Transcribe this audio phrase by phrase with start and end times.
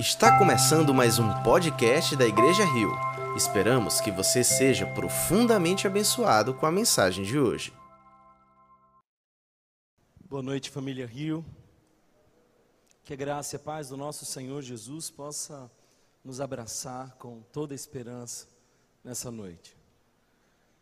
[0.00, 2.90] Está começando mais um podcast da Igreja Rio.
[3.36, 7.70] Esperamos que você seja profundamente abençoado com a mensagem de hoje.
[10.24, 11.44] Boa noite, família Rio.
[13.04, 15.70] Que a graça e a paz do nosso Senhor Jesus possa
[16.24, 18.48] nos abraçar com toda a esperança
[19.04, 19.76] nessa noite.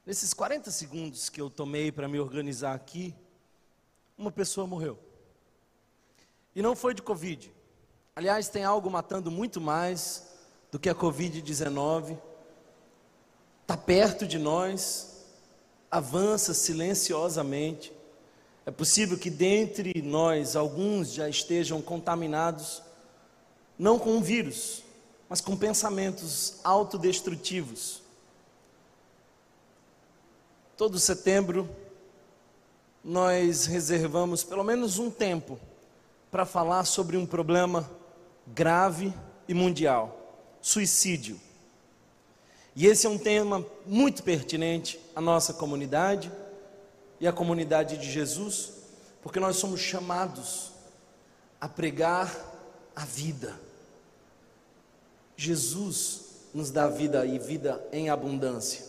[0.07, 3.13] Nesses 40 segundos que eu tomei para me organizar aqui,
[4.17, 4.97] uma pessoa morreu.
[6.55, 7.58] E não foi de Covid.
[8.19, 10.25] Aliás, tem algo matando muito mais
[10.73, 12.19] do que a Covid-19.
[13.63, 15.25] Está perto de nós,
[15.89, 17.93] avança silenciosamente.
[18.67, 22.83] É possível que dentre nós alguns já estejam contaminados,
[23.79, 24.83] não com o vírus,
[25.29, 28.03] mas com pensamentos autodestrutivos.
[30.77, 31.71] Todo setembro,
[33.05, 35.57] nós reservamos pelo menos um tempo
[36.33, 37.89] para falar sobre um problema
[38.55, 39.13] grave
[39.47, 41.41] e mundial: suicídio.
[42.75, 46.31] E esse é um tema muito pertinente à nossa comunidade
[47.21, 48.73] e à comunidade de Jesus,
[49.23, 50.71] porque nós somos chamados
[51.61, 52.33] a pregar
[52.95, 53.59] a vida.
[55.37, 56.21] Jesus
[56.55, 58.85] nos dá vida e vida em abundância.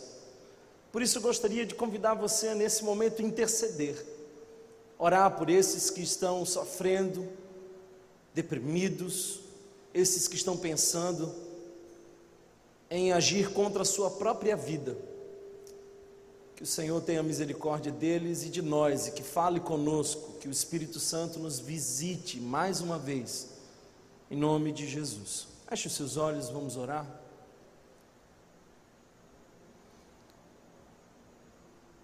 [0.92, 4.04] Por isso eu gostaria de convidar você nesse momento a interceder,
[4.98, 7.28] orar por esses que estão sofrendo,
[8.34, 9.39] deprimidos,
[9.92, 11.32] esses que estão pensando
[12.90, 14.96] em agir contra a sua própria vida.
[16.56, 20.50] Que o Senhor tenha misericórdia deles e de nós e que fale conosco, que o
[20.50, 23.48] Espírito Santo nos visite mais uma vez,
[24.30, 25.48] em nome de Jesus.
[25.68, 27.06] Feche os seus olhos, vamos orar.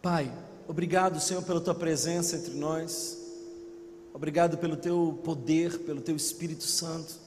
[0.00, 0.32] Pai,
[0.68, 3.18] obrigado, Senhor, pela tua presença entre nós.
[4.14, 7.25] Obrigado pelo teu poder, pelo teu Espírito Santo.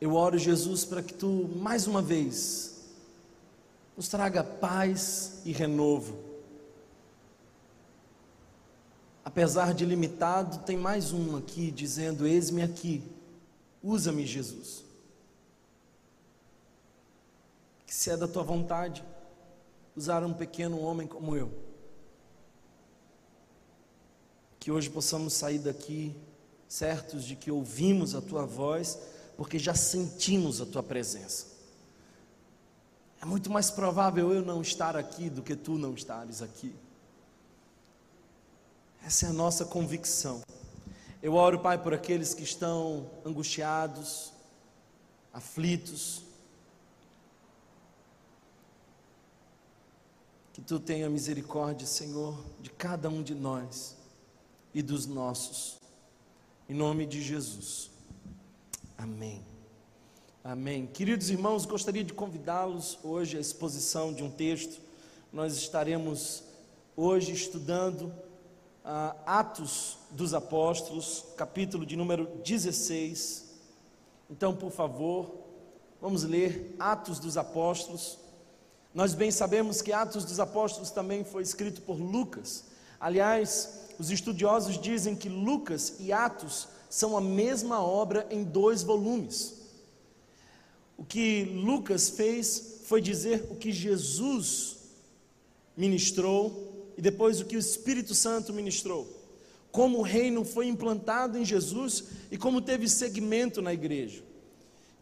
[0.00, 2.86] Eu oro, Jesus, para que tu, mais uma vez,
[3.94, 6.16] nos traga paz e renovo.
[9.22, 13.02] Apesar de limitado, tem mais um aqui dizendo: Eis-me aqui,
[13.82, 14.82] usa-me, Jesus.
[17.86, 19.04] Que se é da tua vontade,
[19.94, 21.52] usar um pequeno homem como eu.
[24.58, 26.16] Que hoje possamos sair daqui
[26.66, 28.98] certos de que ouvimos a tua voz
[29.40, 31.46] porque já sentimos a tua presença.
[33.22, 36.76] É muito mais provável eu não estar aqui do que tu não estares aqui.
[39.02, 40.42] Essa é a nossa convicção.
[41.22, 44.30] Eu oro, Pai, por aqueles que estão angustiados,
[45.32, 46.20] aflitos.
[50.52, 53.96] Que tu tenha misericórdia, Senhor, de cada um de nós
[54.74, 55.78] e dos nossos.
[56.68, 57.90] Em nome de Jesus.
[59.02, 59.42] Amém.
[60.44, 60.86] Amém.
[60.86, 64.78] Queridos irmãos, gostaria de convidá-los hoje à exposição de um texto.
[65.32, 66.42] Nós estaremos
[66.94, 68.12] hoje estudando
[68.84, 73.46] ah, Atos dos Apóstolos, capítulo de número 16.
[74.28, 75.34] Então, por favor,
[75.98, 78.18] vamos ler Atos dos Apóstolos.
[78.92, 82.66] Nós bem sabemos que Atos dos Apóstolos também foi escrito por Lucas.
[83.00, 89.56] Aliás, os estudiosos dizem que Lucas e Atos são a mesma obra em dois volumes.
[90.96, 94.78] O que Lucas fez foi dizer o que Jesus
[95.76, 99.06] ministrou e depois o que o Espírito Santo ministrou.
[99.70, 104.22] Como o reino foi implantado em Jesus e como teve segmento na igreja.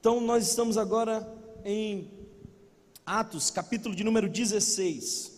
[0.00, 1.24] Então nós estamos agora
[1.64, 2.10] em
[3.06, 5.37] Atos, capítulo de número 16.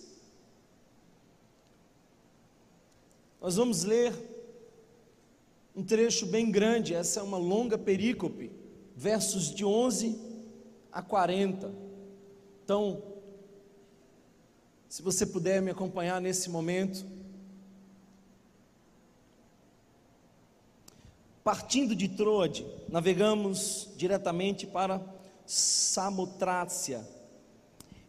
[3.41, 4.12] Nós vamos ler
[5.75, 8.51] um trecho bem grande, essa é uma longa perícope,
[8.95, 10.21] versos de 11
[10.93, 11.73] a 40.
[12.62, 13.03] Então,
[14.91, 17.06] se você puder me acompanhar nesse momento,
[21.42, 25.01] partindo de Troade, navegamos diretamente para
[25.47, 27.09] Samotrácia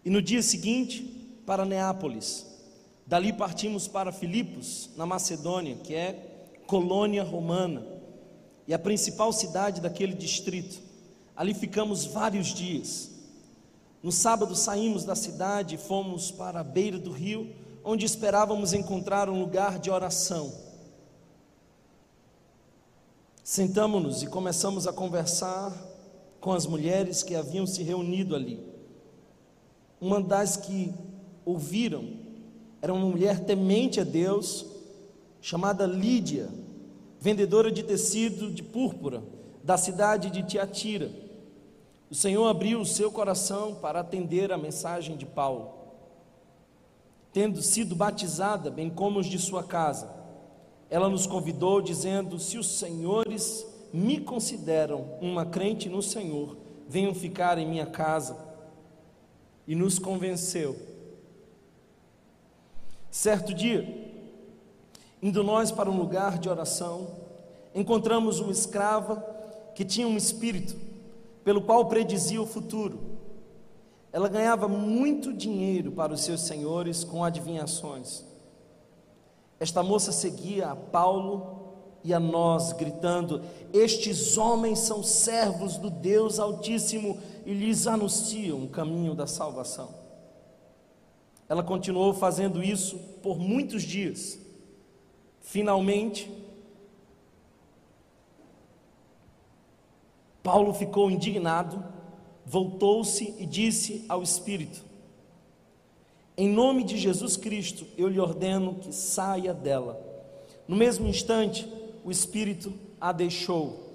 [0.03, 1.03] e no dia seguinte
[1.45, 2.50] para Neápolis.
[3.11, 7.85] Dali partimos para Filipos, na Macedônia, que é colônia romana
[8.65, 10.81] e a principal cidade daquele distrito.
[11.35, 13.11] Ali ficamos vários dias.
[14.01, 17.53] No sábado saímos da cidade e fomos para a beira do rio,
[17.83, 20.53] onde esperávamos encontrar um lugar de oração.
[23.43, 25.77] Sentamos-nos e começamos a conversar
[26.39, 28.65] com as mulheres que haviam se reunido ali.
[29.99, 30.93] Uma das que
[31.43, 32.20] ouviram
[32.81, 34.65] era uma mulher temente a Deus,
[35.39, 36.49] chamada Lídia,
[37.19, 39.21] vendedora de tecido de púrpura,
[39.63, 41.11] da cidade de Tiatira.
[42.09, 45.71] O Senhor abriu o seu coração para atender a mensagem de Paulo.
[47.31, 50.11] Tendo sido batizada, bem como os de sua casa,
[50.89, 56.57] ela nos convidou, dizendo: Se os senhores me consideram uma crente no Senhor,
[56.89, 58.35] venham ficar em minha casa.
[59.65, 60.90] E nos convenceu.
[63.11, 63.85] Certo dia,
[65.21, 67.09] indo nós para um lugar de oração,
[67.75, 69.17] encontramos uma escrava
[69.75, 70.77] que tinha um espírito
[71.43, 72.99] pelo qual predizia o futuro.
[74.13, 78.23] Ela ganhava muito dinheiro para os seus senhores com adivinhações.
[79.59, 81.75] Esta moça seguia a Paulo
[82.05, 83.41] e a nós, gritando:
[83.73, 90.00] Estes homens são servos do Deus Altíssimo e lhes anunciam o caminho da salvação.
[91.51, 94.39] Ela continuou fazendo isso por muitos dias.
[95.41, 96.31] Finalmente,
[100.41, 101.83] Paulo ficou indignado,
[102.45, 104.81] voltou-se e disse ao Espírito:
[106.37, 110.01] Em nome de Jesus Cristo, eu lhe ordeno que saia dela.
[110.65, 111.67] No mesmo instante,
[112.01, 113.90] o espírito a deixou.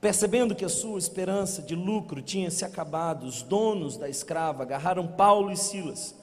[0.00, 5.08] Percebendo que a sua esperança de lucro tinha se acabado, os donos da escrava agarraram
[5.08, 6.14] Paulo e Silas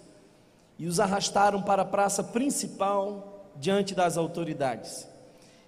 [0.78, 5.08] e os arrastaram para a praça principal diante das autoridades.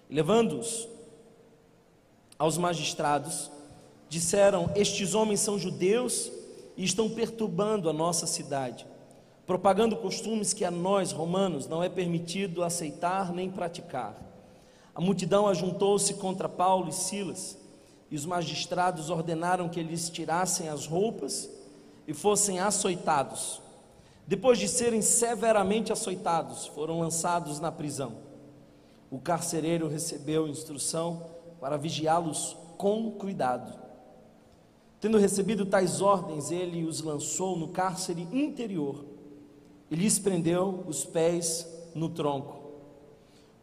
[0.10, 0.88] Levando-os
[2.40, 3.52] aos magistrados,
[4.10, 6.32] disseram: Estes homens são judeus
[6.76, 8.86] e estão perturbando a nossa cidade,
[9.46, 14.16] propagando costumes que a nós, romanos, não é permitido aceitar nem praticar.
[14.94, 17.58] A multidão ajuntou-se contra Paulo e Silas,
[18.10, 21.50] e os magistrados ordenaram que eles tirassem as roupas
[22.08, 23.62] e fossem açoitados.
[24.26, 28.16] Depois de serem severamente açoitados, foram lançados na prisão.
[29.10, 31.26] O carcereiro recebeu instrução
[31.60, 33.74] para vigiá-los com cuidado.
[35.00, 39.06] Tendo recebido tais ordens, ele os lançou no cárcere interior
[39.90, 42.58] e lhes prendeu os pés no tronco.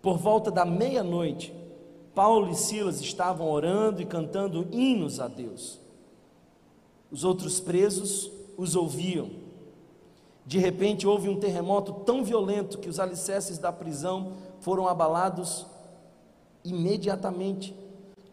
[0.01, 1.53] Por volta da meia-noite,
[2.15, 5.81] Paulo e Silas estavam orando e cantando hinos a Deus.
[7.11, 9.31] Os outros presos os ouviam.
[10.47, 15.67] De repente houve um terremoto tão violento que os alicerces da prisão foram abalados
[16.65, 17.75] imediatamente.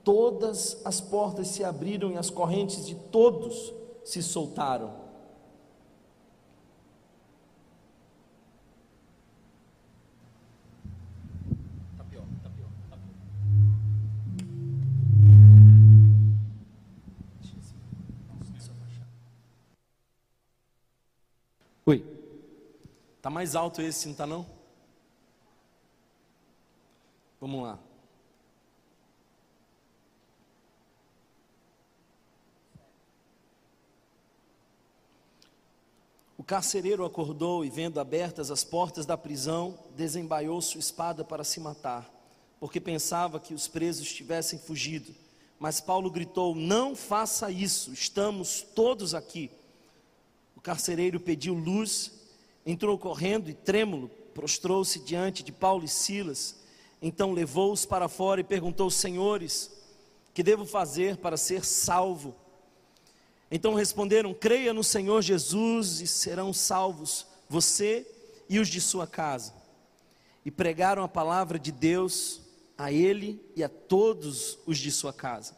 [0.04, 3.74] Todas as portas se abriram e as correntes de todos
[4.04, 5.01] se soltaram.
[23.22, 24.46] Tá mais alto esse, não tá não?
[27.40, 27.80] Vamos lá.
[36.36, 41.60] O carcereiro acordou e, vendo abertas as portas da prisão, desembaiou sua espada para se
[41.60, 42.12] matar,
[42.60, 45.14] porque pensava que os presos tivessem fugido.
[45.60, 49.52] Mas Paulo gritou: Não faça isso, estamos todos aqui.
[50.56, 52.21] O carcereiro pediu luz,
[52.66, 56.62] entrou correndo e trêmulo, prostrou-se diante de Paulo e Silas.
[57.02, 59.72] Então levou-os para fora e perguntou: Senhores,
[60.34, 62.36] que devo fazer para ser salvo?
[63.50, 68.08] Então responderam: Creia no Senhor Jesus e serão salvos, você
[68.50, 69.54] e os de sua casa.
[70.46, 72.42] E pregaram a palavra de Deus
[72.78, 75.56] a ele e a todos os de sua casa.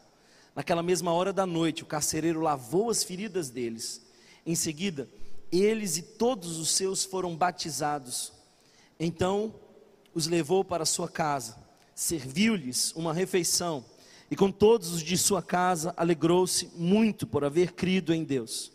[0.54, 4.04] Naquela mesma hora da noite, o carcereiro lavou as feridas deles
[4.46, 5.08] em seguida,
[5.50, 8.32] eles e todos os seus foram batizados.
[8.98, 9.54] Então
[10.14, 11.56] os levou para sua casa,
[11.94, 13.84] serviu-lhes uma refeição,
[14.30, 18.72] e com todos os de sua casa alegrou-se muito por haver crido em Deus.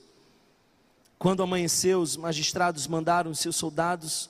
[1.18, 4.30] Quando amanheceu, os magistrados mandaram seus soldados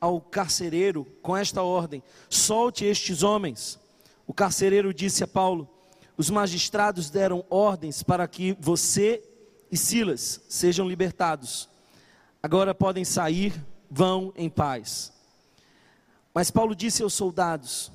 [0.00, 3.78] ao carcereiro com esta ordem: solte estes homens.
[4.26, 5.68] O carcereiro disse a Paulo:
[6.16, 9.22] os magistrados deram ordens para que você
[9.70, 11.68] e Silas sejam libertados.
[12.42, 13.52] Agora podem sair,
[13.90, 15.12] vão em paz.
[16.32, 17.92] Mas Paulo disse aos soldados: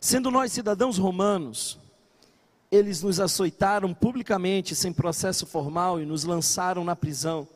[0.00, 1.78] Sendo nós cidadãos romanos,
[2.70, 7.48] eles nos açoitaram publicamente, sem processo formal, e nos lançaram na prisão.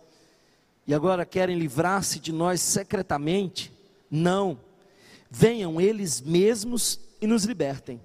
[0.87, 3.73] E agora querem livrar-se de nós secretamente?
[4.11, 4.59] Não.
[5.31, 8.01] Venham eles mesmos e nos libertem.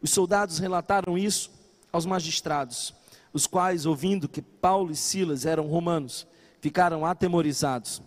[0.00, 1.50] Os soldados relataram isso
[1.92, 2.94] aos magistrados
[3.32, 6.26] os quais, ouvindo que Paulo e Silas eram romanos,
[6.62, 8.00] ficaram atemorizados.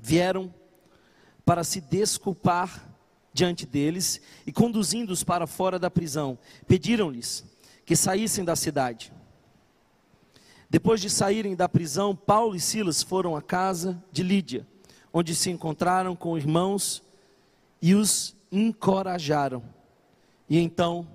[0.00, 0.54] Vieram
[1.44, 2.88] para se desculpar
[3.34, 7.44] diante deles e conduzindo-os para fora da prisão, pediram-lhes
[7.84, 9.12] que saíssem da cidade.
[10.70, 14.64] Depois de saírem da prisão, Paulo e Silas foram à casa de Lídia,
[15.12, 17.02] onde se encontraram com irmãos
[17.82, 19.60] e os encorajaram.
[20.48, 21.08] E então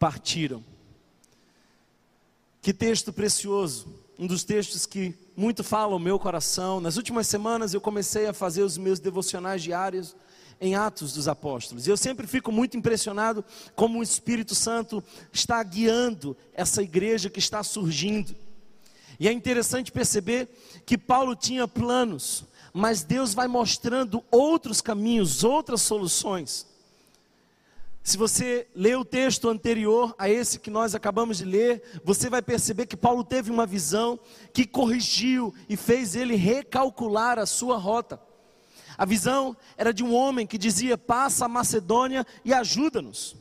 [0.00, 0.64] partiram.
[2.60, 6.80] Que texto precioso, um dos textos que muito fala o meu coração.
[6.80, 10.14] Nas últimas semanas eu comecei a fazer os meus devocionais diários
[10.60, 11.86] em Atos dos Apóstolos.
[11.86, 17.40] E eu sempre fico muito impressionado como o Espírito Santo está guiando essa igreja que
[17.40, 18.34] está surgindo.
[19.18, 20.48] E é interessante perceber
[20.86, 26.66] que Paulo tinha planos, mas Deus vai mostrando outros caminhos, outras soluções.
[28.04, 32.42] Se você ler o texto anterior a esse que nós acabamos de ler, você vai
[32.42, 34.18] perceber que Paulo teve uma visão
[34.52, 38.20] que corrigiu e fez ele recalcular a sua rota.
[38.98, 43.36] A visão era de um homem que dizia: Passa a Macedônia e ajuda-nos.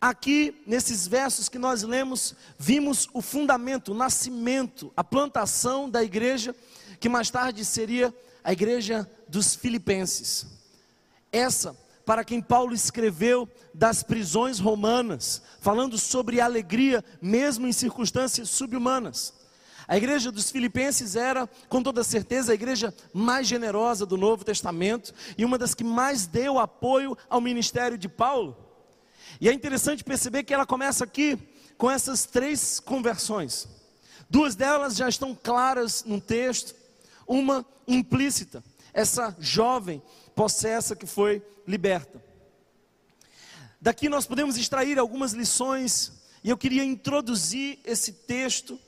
[0.00, 6.54] Aqui, nesses versos que nós lemos, vimos o fundamento, o nascimento, a plantação da igreja,
[7.00, 10.46] que mais tarde seria a igreja dos Filipenses.
[11.32, 11.76] Essa,
[12.08, 19.34] para quem Paulo escreveu das prisões romanas, falando sobre alegria, mesmo em circunstâncias subhumanas.
[19.86, 25.12] A igreja dos Filipenses era, com toda certeza, a igreja mais generosa do Novo Testamento
[25.36, 28.56] e uma das que mais deu apoio ao ministério de Paulo.
[29.38, 31.38] E é interessante perceber que ela começa aqui
[31.76, 33.68] com essas três conversões.
[34.30, 36.74] Duas delas já estão claras no texto,
[37.26, 40.02] uma implícita, essa jovem
[40.38, 42.22] possessa que foi liberta.
[43.80, 46.12] Daqui nós podemos extrair algumas lições,
[46.44, 48.78] e eu queria introduzir esse texto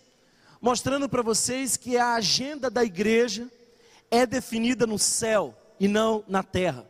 [0.60, 3.50] mostrando para vocês que a agenda da igreja
[4.12, 6.88] é definida no céu e não na terra.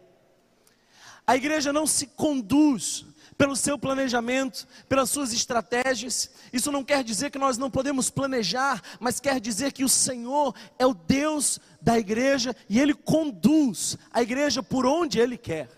[1.27, 3.07] A igreja não se conduz
[3.41, 6.31] pelo seu planejamento, pelas suas estratégias.
[6.53, 10.55] Isso não quer dizer que nós não podemos planejar, mas quer dizer que o Senhor
[10.79, 15.71] é o Deus da igreja e Ele conduz a igreja por onde Ele quer.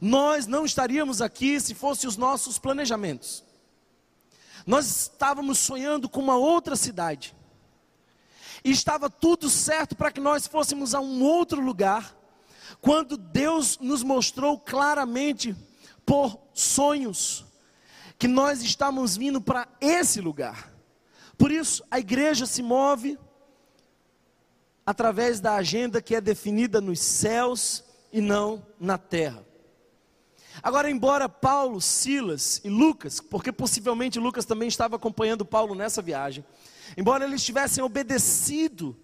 [0.00, 3.44] Nós não estaríamos aqui se fossem os nossos planejamentos.
[4.66, 7.36] Nós estávamos sonhando com uma outra cidade.
[8.64, 12.16] E estava tudo certo para que nós fôssemos a um outro lugar.
[12.80, 15.54] Quando Deus nos mostrou claramente
[16.06, 17.44] por sonhos
[18.18, 20.72] que nós estamos vindo para esse lugar.
[21.36, 23.18] Por isso, a igreja se move
[24.86, 29.44] através da agenda que é definida nos céus e não na terra.
[30.62, 36.44] Agora, embora Paulo, Silas e Lucas, porque possivelmente Lucas também estava acompanhando Paulo nessa viagem,
[36.96, 38.96] embora eles tivessem obedecido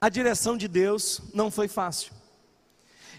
[0.00, 2.12] a direção de Deus, não foi fácil.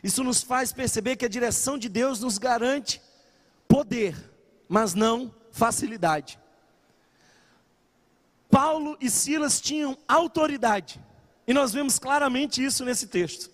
[0.04, 3.02] Isso nos faz perceber que a direção de Deus nos garante
[3.68, 4.16] poder,
[4.68, 6.40] mas não facilidade.
[8.50, 11.00] Paulo e Silas tinham autoridade,
[11.46, 13.52] e nós vemos claramente isso nesse texto,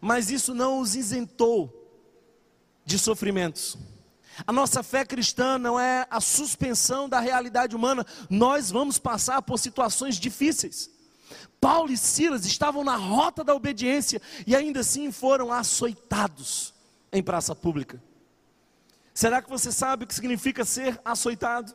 [0.00, 1.78] mas isso não os isentou
[2.84, 3.78] de sofrimentos.
[4.46, 9.58] A nossa fé cristã não é a suspensão da realidade humana, nós vamos passar por
[9.58, 10.90] situações difíceis.
[11.60, 16.74] Paulo e Silas estavam na rota da obediência e ainda assim foram açoitados
[17.12, 18.02] em praça pública.
[19.14, 21.74] Será que você sabe o que significa ser açoitado?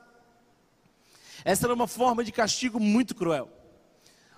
[1.46, 3.50] Essa era uma forma de castigo muito cruel.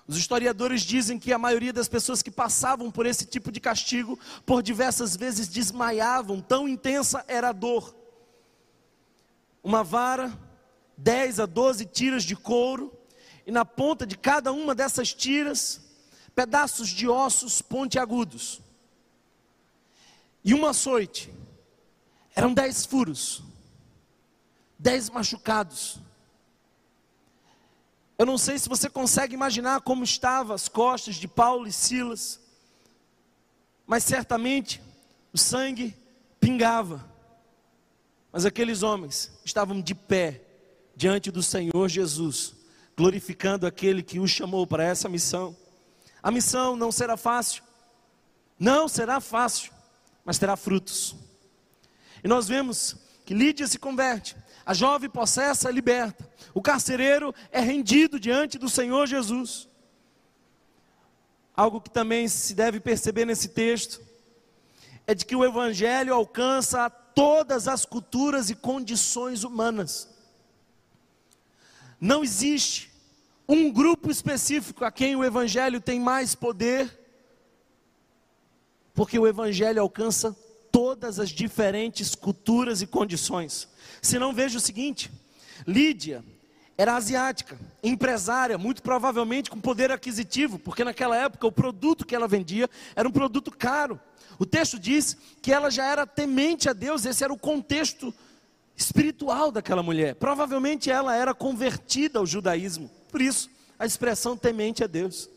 [0.07, 4.19] Os historiadores dizem que a maioria das pessoas que passavam por esse tipo de castigo,
[4.45, 7.95] por diversas vezes desmaiavam, tão intensa era a dor.
[9.63, 10.35] Uma vara,
[10.97, 12.91] 10 a 12 tiras de couro,
[13.49, 15.81] e na ponta de cada uma dessas tiras,
[16.33, 18.61] pedaços de ossos pontiagudos.
[20.43, 21.33] E um açoite.
[22.33, 23.43] Eram dez furos,
[24.77, 25.99] dez machucados
[28.19, 32.37] eu não sei se você consegue imaginar como estavam as costas de Paulo e Silas,
[33.87, 34.81] mas certamente
[35.31, 35.95] o sangue
[36.37, 37.09] pingava.
[38.29, 40.41] Mas aqueles homens estavam de pé
[40.97, 42.55] diante do Senhor Jesus,
[42.99, 45.55] glorificando aquele que os chamou para essa missão.
[46.21, 47.63] A missão não será fácil,
[48.59, 49.71] não será fácil,
[50.25, 51.15] mas terá frutos.
[52.21, 57.61] E nós vemos que Lídia se converte, a jovem possessa é liberta, o carcereiro é
[57.61, 59.69] rendido diante do Senhor Jesus.
[61.55, 64.01] Algo que também se deve perceber nesse texto
[65.07, 70.09] é de que o Evangelho alcança todas as culturas e condições humanas.
[71.97, 72.88] Não existe
[73.49, 76.99] um grupo específico a quem o Evangelho tem mais poder,
[78.93, 80.37] porque o Evangelho alcança
[80.71, 83.67] todas as diferentes culturas e condições.
[84.03, 85.11] Se não veja o seguinte:
[85.65, 86.23] Lídia
[86.77, 92.27] era asiática, empresária, muito provavelmente com poder aquisitivo, porque naquela época o produto que ela
[92.27, 93.99] vendia era um produto caro.
[94.37, 98.13] O texto diz que ela já era temente a Deus, esse era o contexto
[98.79, 100.15] espiritual daquela mulher.
[100.15, 105.29] Provavelmente ela era convertida ao judaísmo, por isso a expressão temente a Deus.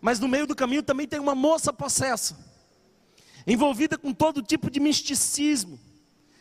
[0.00, 2.38] Mas no meio do caminho também tem uma moça possessa,
[3.44, 5.78] envolvida com todo tipo de misticismo,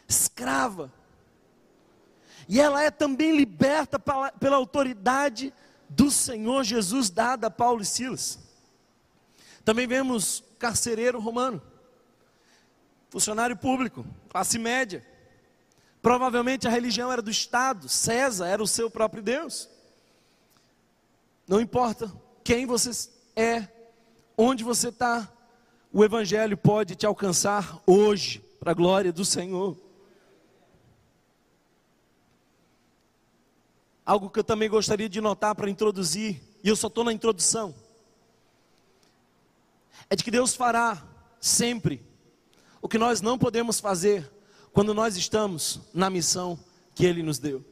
[0.08, 0.94] escrava,
[2.48, 5.52] e ela é também liberta pela, pela autoridade
[5.90, 8.40] do Senhor Jesus dada a Paulo e Silas.
[9.66, 11.62] Também vemos carcereiro romano,
[13.10, 15.04] funcionário público, classe média.
[16.02, 19.70] Provavelmente a religião era do Estado, César era o seu próprio Deus.
[21.48, 22.12] Não importa
[22.44, 22.92] quem você
[23.36, 23.68] é,
[24.38, 25.32] onde você está,
[25.92, 29.78] o Evangelho pode te alcançar hoje, para a glória do Senhor.
[34.06, 37.74] Algo que eu também gostaria de notar para introduzir, e eu só estou na introdução,
[40.10, 41.04] é de que Deus fará
[41.40, 42.04] sempre
[42.82, 44.30] o que nós não podemos fazer
[44.74, 46.60] quando nós estamos na missão
[46.96, 47.64] que Ele nos deu.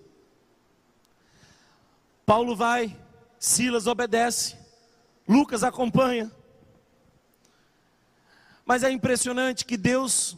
[2.26, 2.98] Paulo vai,
[3.40, 4.58] Silas obedece,
[5.28, 6.32] Lucas acompanha.
[8.66, 10.38] Mas é impressionante que Deus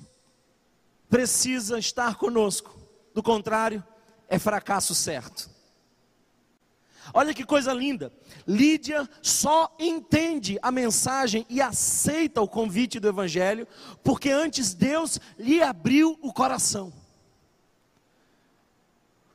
[1.10, 2.78] precisa estar conosco,
[3.14, 3.84] do contrário,
[4.28, 5.50] é fracasso certo.
[7.14, 8.12] Olha que coisa linda.
[8.48, 13.68] Lídia só entende a mensagem e aceita o convite do Evangelho,
[14.04, 16.94] porque antes Deus lhe abriu o coração.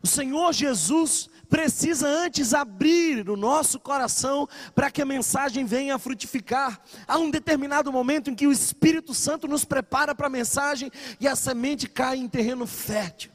[0.03, 5.99] O Senhor Jesus precisa antes abrir o nosso coração para que a mensagem venha a
[5.99, 6.81] frutificar.
[7.07, 10.91] Há um determinado momento em que o Espírito Santo nos prepara para a mensagem
[11.21, 13.31] e a semente cai em terreno fértil.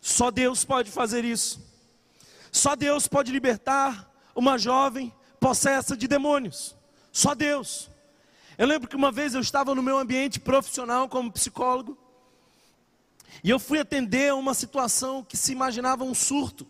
[0.00, 1.73] Só Deus pode fazer isso.
[2.54, 6.76] Só Deus pode libertar uma jovem possessa de demônios.
[7.10, 7.90] Só Deus.
[8.56, 11.98] Eu lembro que uma vez eu estava no meu ambiente profissional como psicólogo,
[13.42, 16.64] e eu fui atender a uma situação que se imaginava um surto.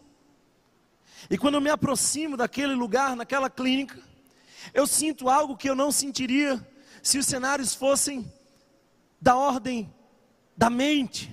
[1.28, 4.00] E quando eu me aproximo daquele lugar, naquela clínica,
[4.72, 6.66] eu sinto algo que eu não sentiria
[7.02, 8.32] se os cenários fossem
[9.20, 9.92] da ordem
[10.56, 11.30] da mente.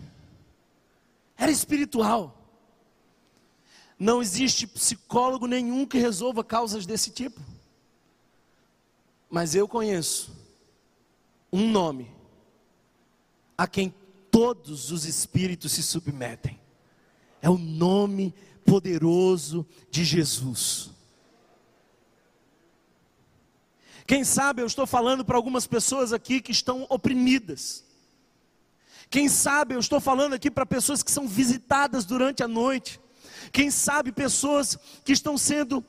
[1.37, 2.40] Era espiritual.
[4.01, 7.39] Não existe psicólogo nenhum que resolva causas desse tipo.
[9.29, 10.35] Mas eu conheço
[11.53, 12.11] um nome
[13.55, 13.93] a quem
[14.31, 16.59] todos os espíritos se submetem.
[17.43, 18.33] É o nome
[18.65, 20.89] poderoso de Jesus.
[24.07, 27.85] Quem sabe eu estou falando para algumas pessoas aqui que estão oprimidas.
[29.11, 32.99] Quem sabe eu estou falando aqui para pessoas que são visitadas durante a noite.
[33.51, 35.83] Quem sabe pessoas que estão sendo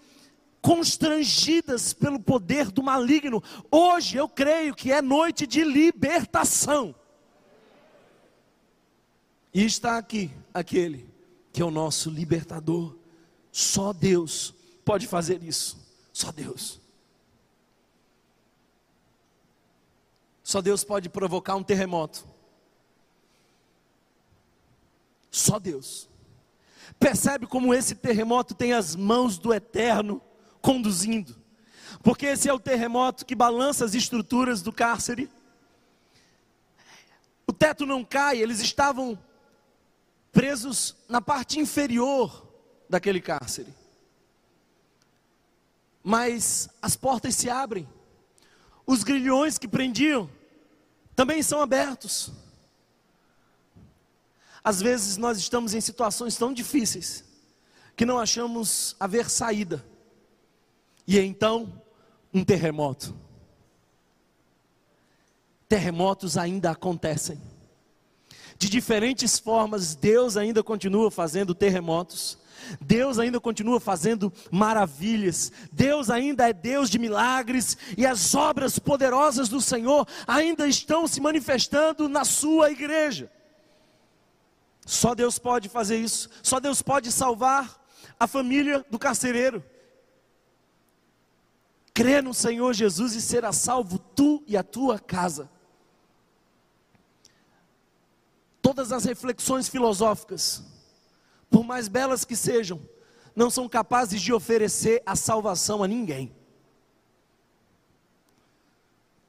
[0.62, 3.42] constrangidas pelo poder do maligno.
[3.68, 6.94] Hoje eu creio que é noite de libertação.
[9.52, 11.12] E está aqui aquele
[11.52, 12.96] que é o nosso libertador.
[13.50, 15.76] Só Deus pode fazer isso.
[16.12, 16.80] Só Deus.
[20.44, 22.26] Só Deus pode provocar um terremoto.
[25.30, 26.08] Só Deus.
[26.98, 30.20] Percebe como esse terremoto tem as mãos do eterno
[30.60, 31.36] conduzindo.
[32.02, 35.30] Porque esse é o terremoto que balança as estruturas do cárcere.
[37.46, 39.18] O teto não cai, eles estavam
[40.32, 42.48] presos na parte inferior
[42.88, 43.72] daquele cárcere.
[46.02, 47.88] Mas as portas se abrem,
[48.86, 50.28] os grilhões que prendiam
[51.14, 52.32] também são abertos.
[54.64, 57.24] Às vezes nós estamos em situações tão difíceis
[57.96, 59.84] que não achamos haver saída.
[61.06, 61.82] E então,
[62.32, 63.14] um terremoto.
[65.68, 67.40] Terremotos ainda acontecem.
[68.56, 72.38] De diferentes formas, Deus ainda continua fazendo terremotos.
[72.80, 75.50] Deus ainda continua fazendo maravilhas.
[75.72, 81.20] Deus ainda é Deus de milagres e as obras poderosas do Senhor ainda estão se
[81.20, 83.30] manifestando na sua igreja.
[84.84, 86.28] Só Deus pode fazer isso.
[86.42, 87.80] Só Deus pode salvar
[88.18, 89.64] a família do carcereiro.
[91.94, 95.50] Crê no Senhor Jesus e será salvo tu e a tua casa.
[98.60, 100.62] Todas as reflexões filosóficas,
[101.50, 102.80] por mais belas que sejam,
[103.34, 106.34] não são capazes de oferecer a salvação a ninguém.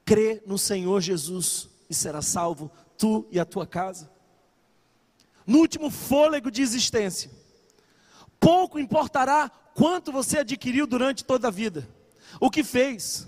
[0.06, 4.13] Crê no Senhor Jesus e será salvo tu e a tua casa.
[5.46, 7.30] No último fôlego de existência,
[8.40, 11.88] pouco importará quanto você adquiriu durante toda a vida,
[12.40, 13.28] o que fez.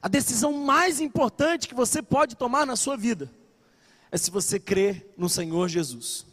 [0.00, 3.30] A decisão mais importante que você pode tomar na sua vida
[4.10, 6.26] é se você crê no Senhor Jesus.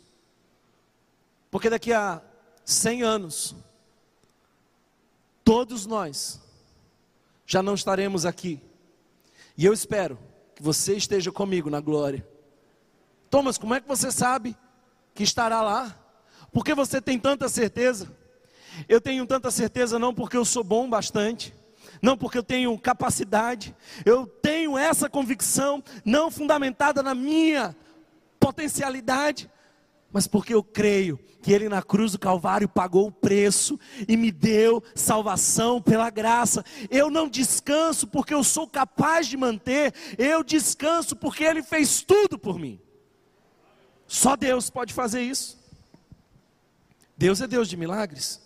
[1.50, 2.22] Porque daqui a
[2.66, 3.56] 100 anos,
[5.44, 6.40] todos nós
[7.46, 8.62] já não estaremos aqui.
[9.58, 10.18] E eu espero
[10.56, 12.26] que você esteja comigo na glória.
[13.32, 14.58] Thomas, como é que você sabe
[15.16, 15.98] que estará lá?
[16.52, 18.14] Por que você tem tanta certeza?
[18.90, 21.54] Eu tenho tanta certeza não porque eu sou bom bastante,
[22.02, 23.74] não porque eu tenho capacidade,
[24.06, 27.74] eu tenho essa convicção não fundamentada na minha
[28.38, 29.50] potencialidade,
[30.12, 34.30] mas porque eu creio que Ele na cruz do Calvário pagou o preço e me
[34.30, 36.66] deu salvação pela graça.
[36.90, 42.38] Eu não descanso porque eu sou capaz de manter, eu descanso porque Ele fez tudo
[42.38, 42.78] por mim.
[44.12, 45.58] Só Deus pode fazer isso.
[47.16, 48.42] Deus é Deus de milagres.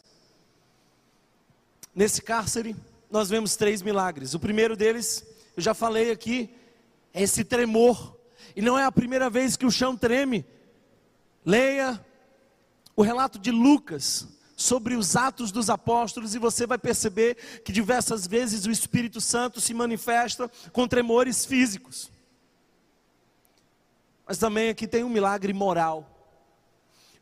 [1.93, 2.75] Nesse cárcere,
[3.09, 4.35] nós vemos três milagres.
[4.35, 5.25] O primeiro deles,
[5.57, 6.55] eu já falei aqui,
[7.11, 8.15] é esse tremor.
[8.55, 10.45] E não é a primeira vez que o chão treme.
[11.43, 11.99] Leia
[12.95, 18.27] o relato de Lucas sobre os atos dos apóstolos e você vai perceber que diversas
[18.27, 22.13] vezes o Espírito Santo se manifesta com tremores físicos.
[24.25, 26.09] Mas também aqui tem um milagre moral.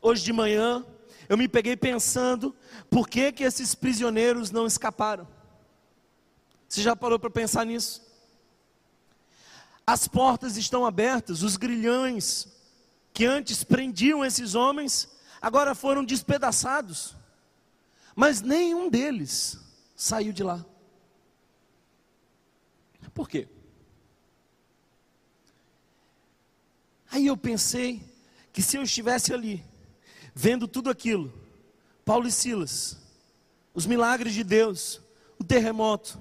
[0.00, 0.84] Hoje de manhã
[1.28, 2.54] eu me peguei pensando
[2.90, 5.26] por que que esses prisioneiros não escaparam.
[6.68, 8.02] Você já parou para pensar nisso?
[9.86, 12.48] As portas estão abertas, os grilhões
[13.12, 15.08] que antes prendiam esses homens,
[15.40, 17.14] agora foram despedaçados.
[18.16, 19.58] Mas nenhum deles
[19.94, 20.64] saiu de lá.
[23.12, 23.48] Por quê?
[27.14, 28.02] Aí eu pensei
[28.52, 29.64] que se eu estivesse ali,
[30.34, 31.32] vendo tudo aquilo,
[32.04, 32.98] Paulo e Silas,
[33.72, 35.00] os milagres de Deus,
[35.38, 36.20] o terremoto,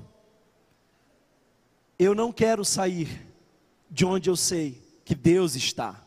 [1.97, 3.27] eu não quero sair
[3.89, 5.99] de onde eu sei que Deus está.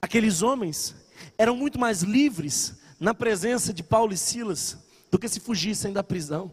[0.00, 0.94] Aqueles homens
[1.36, 4.78] eram muito mais livres na presença de Paulo e Silas
[5.10, 6.50] do que se fugissem da prisão.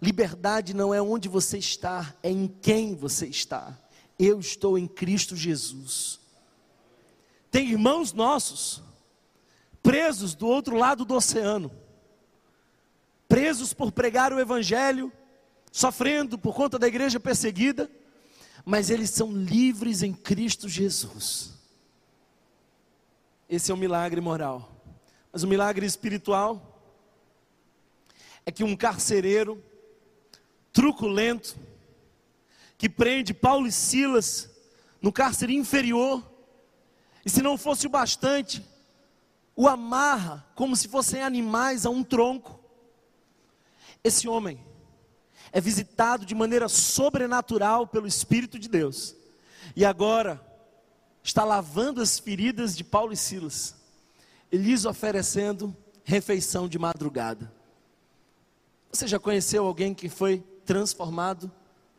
[0.00, 3.76] Liberdade não é onde você está, é em quem você está.
[4.22, 6.20] Eu estou em Cristo Jesus.
[7.50, 8.82] Tem irmãos nossos
[9.82, 11.72] presos do outro lado do oceano,
[13.26, 15.10] presos por pregar o Evangelho,
[15.72, 17.90] sofrendo por conta da igreja perseguida,
[18.62, 21.54] mas eles são livres em Cristo Jesus.
[23.48, 24.70] Esse é um milagre moral.
[25.32, 26.78] Mas o milagre espiritual
[28.44, 29.64] é que um carcereiro
[30.74, 31.56] truculento
[32.80, 34.48] que prende Paulo e Silas
[35.02, 36.26] no cárcere inferior,
[37.22, 38.66] e se não fosse o bastante,
[39.54, 42.58] o amarra como se fossem animais a um tronco.
[44.02, 44.58] Esse homem
[45.52, 49.14] é visitado de maneira sobrenatural pelo Espírito de Deus,
[49.76, 50.40] e agora
[51.22, 53.76] está lavando as feridas de Paulo e Silas,
[54.50, 57.52] e lhes oferecendo refeição de madrugada.
[58.90, 61.52] Você já conheceu alguém que foi transformado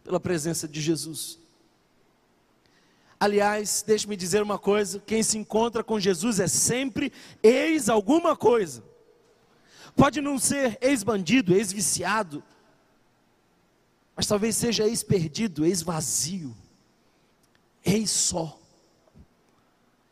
[0.03, 1.39] pela presença de Jesus?
[3.19, 8.83] Aliás, deixe-me dizer uma coisa: quem se encontra com Jesus é sempre ex alguma coisa.
[9.95, 12.43] Pode não ser ex-bandido, ex-viciado,
[14.15, 16.55] mas talvez seja ex-perdido, ex-vazio,
[17.85, 18.57] ex-só.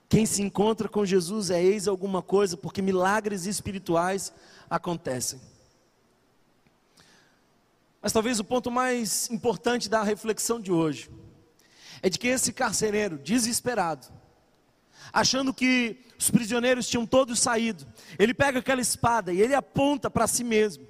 [0.08, 4.34] Quem se encontra com Jesus é ex alguma coisa, porque milagres espirituais
[4.70, 5.40] acontecem.
[8.02, 11.10] Mas talvez o ponto mais importante da reflexão de hoje
[12.02, 14.08] é de que esse carcereiro, desesperado,
[15.12, 17.86] achando que os prisioneiros tinham todos saído,
[18.18, 20.88] ele pega aquela espada e ele aponta para si mesmo.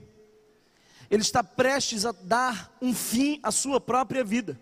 [1.09, 4.59] Ele está prestes a dar um fim à sua própria vida.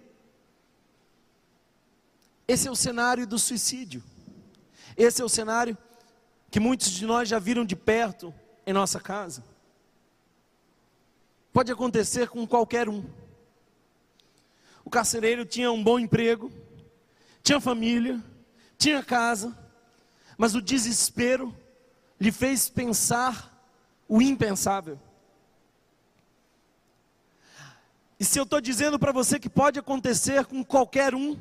[2.48, 4.02] Esse é o cenário do suicídio.
[4.96, 5.78] Esse é o cenário
[6.50, 8.34] que muitos de nós já viram de perto
[8.66, 9.44] em nossa casa.
[11.58, 13.04] Pode acontecer com qualquer um.
[14.86, 16.52] O carcereiro tinha um bom emprego,
[17.42, 18.24] tinha família,
[18.78, 19.58] tinha casa,
[20.38, 21.58] mas o desespero
[22.22, 23.60] lhe fez pensar
[24.08, 25.00] o impensável.
[28.20, 31.36] E se eu estou dizendo para você que pode acontecer com qualquer um,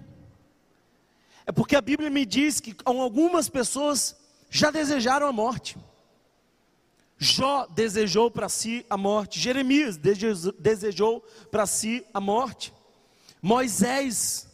[1.45, 4.17] é porque a Bíblia me diz que algumas pessoas
[4.49, 5.77] já desejaram a morte.
[7.19, 12.75] Jó desejou para si a morte, Jeremias desejou para si a morte,
[13.41, 14.49] Moisés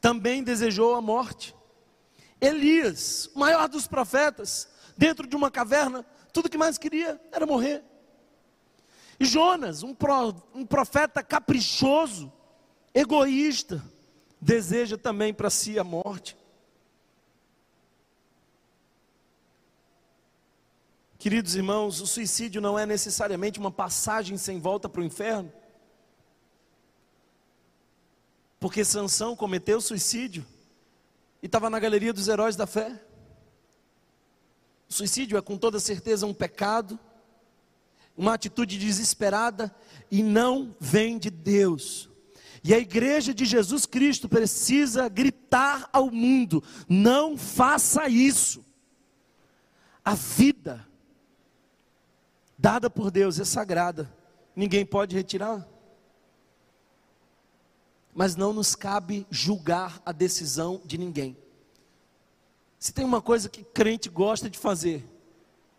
[0.00, 1.54] também desejou a morte,
[2.40, 7.84] Elias, o maior dos profetas, dentro de uma caverna, tudo que mais queria era morrer.
[9.18, 12.32] E Jonas, um, pro, um profeta caprichoso,
[12.94, 13.82] egoísta,
[14.40, 16.36] deseja também para si a morte.
[21.18, 25.52] Queridos irmãos, o suicídio não é necessariamente uma passagem sem volta para o inferno.
[28.60, 30.46] Porque Sansão cometeu suicídio
[31.42, 33.02] e estava na galeria dos heróis da fé.
[34.88, 36.96] O suicídio é com toda certeza um pecado,
[38.16, 39.74] uma atitude desesperada
[40.08, 42.08] e não vem de Deus.
[42.62, 48.64] E a igreja de Jesus Cristo precisa gritar ao mundo: não faça isso.
[50.04, 50.87] A vida
[52.58, 54.12] dada por Deus é sagrada,
[54.54, 55.66] ninguém pode retirar.
[58.12, 61.36] Mas não nos cabe julgar a decisão de ninguém.
[62.78, 65.06] Se tem uma coisa que crente gosta de fazer,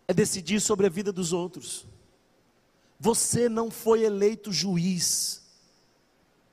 [0.08, 1.86] é decidir sobre a vida dos outros.
[2.98, 5.42] Você não foi eleito juiz,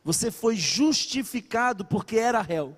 [0.03, 2.75] você foi justificado porque era réu.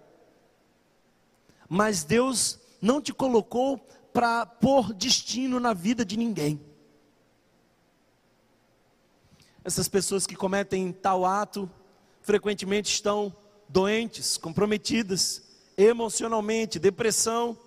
[1.67, 3.77] Mas Deus não te colocou
[4.11, 6.68] para pôr destino na vida de ninguém.
[9.63, 11.69] Essas pessoas que cometem tal ato
[12.21, 13.35] frequentemente estão
[13.67, 15.43] doentes, comprometidas
[15.77, 17.57] emocionalmente, depressão.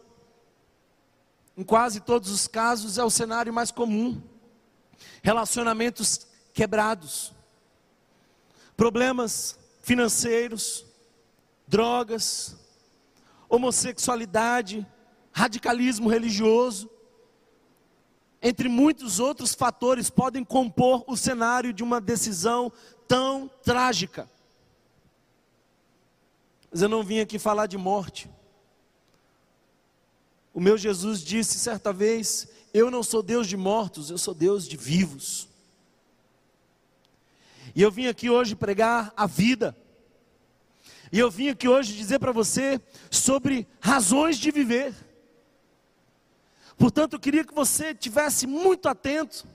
[1.56, 4.22] Em quase todos os casos é o cenário mais comum.
[5.22, 7.32] Relacionamentos quebrados,
[8.76, 10.84] problemas financeiros,
[11.66, 12.56] drogas,
[13.48, 14.86] homossexualidade,
[15.32, 16.90] radicalismo religioso,
[18.42, 22.72] entre muitos outros fatores, podem compor o cenário de uma decisão
[23.06, 24.28] tão trágica.
[26.70, 28.28] Mas eu não vim aqui falar de morte.
[30.52, 34.66] O meu Jesus disse certa vez: Eu não sou Deus de mortos, eu sou Deus
[34.66, 35.48] de vivos.
[37.74, 39.76] E eu vim aqui hoje pregar a vida.
[41.12, 44.94] E eu vim aqui hoje dizer para você sobre razões de viver.
[46.82, 49.46] Portanto, eu queria que você tivesse muito atento,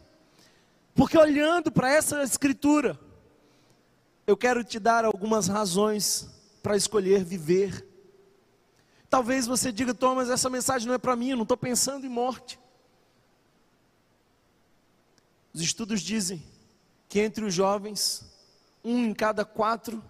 [0.95, 2.97] porque olhando para essa escritura,
[4.25, 6.29] eu quero te dar algumas razões
[6.63, 7.85] para escolher viver.
[9.09, 12.09] Talvez você diga, Thomas, essa mensagem não é para mim, eu não estou pensando em
[12.09, 12.57] morte.
[15.53, 16.41] Os estudos dizem
[17.09, 18.23] que entre os jovens,
[18.81, 20.01] um em cada quatro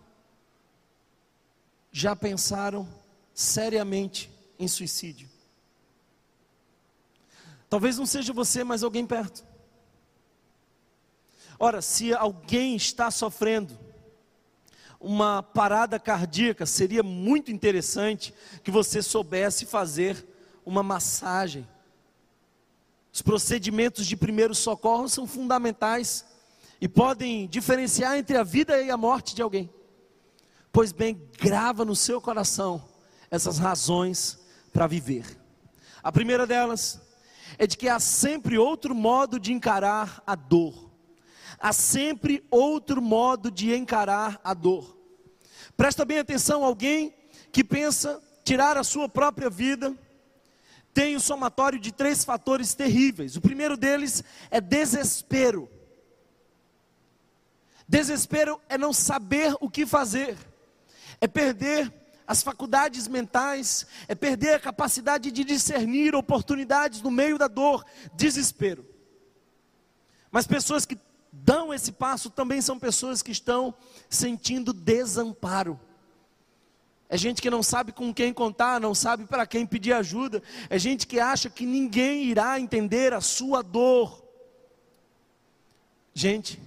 [1.91, 2.87] já pensaram
[3.33, 5.35] seriamente em suicídio.
[7.69, 9.45] Talvez não seja você, mas alguém perto.
[11.59, 13.77] Ora, se alguém está sofrendo
[14.99, 20.25] uma parada cardíaca, seria muito interessante que você soubesse fazer
[20.65, 21.67] uma massagem.
[23.11, 26.25] Os procedimentos de primeiro socorro são fundamentais
[26.79, 29.69] e podem diferenciar entre a vida e a morte de alguém.
[30.71, 32.83] Pois bem, grava no seu coração
[33.31, 34.39] essas razões
[34.71, 35.25] para viver.
[36.03, 37.01] A primeira delas
[37.57, 40.91] é de que há sempre outro modo de encarar a dor.
[41.59, 44.97] Há sempre outro modo de encarar a dor.
[45.75, 47.13] Presta bem atenção, alguém
[47.51, 49.95] que pensa tirar a sua própria vida,
[50.93, 53.35] tem o somatório de três fatores terríveis.
[53.35, 55.69] O primeiro deles é desespero.
[57.87, 60.37] Desespero é não saber o que fazer,
[61.21, 61.93] é perder
[62.27, 68.85] as faculdades mentais, é perder a capacidade de discernir oportunidades no meio da dor, desespero.
[70.29, 70.97] Mas pessoas que
[71.31, 73.73] dão esse passo também são pessoas que estão
[74.09, 75.79] sentindo desamparo.
[77.09, 80.43] É gente que não sabe com quem contar, não sabe para quem pedir ajuda.
[80.69, 84.21] É gente que acha que ninguém irá entender a sua dor.
[86.13, 86.61] Gente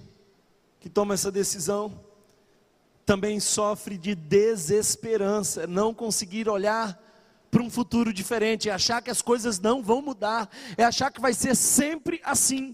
[0.79, 2.03] que toma essa decisão
[3.11, 6.97] também sofre de desesperança, não conseguir olhar
[7.51, 11.19] para um futuro diferente, é achar que as coisas não vão mudar, é achar que
[11.19, 12.73] vai ser sempre assim.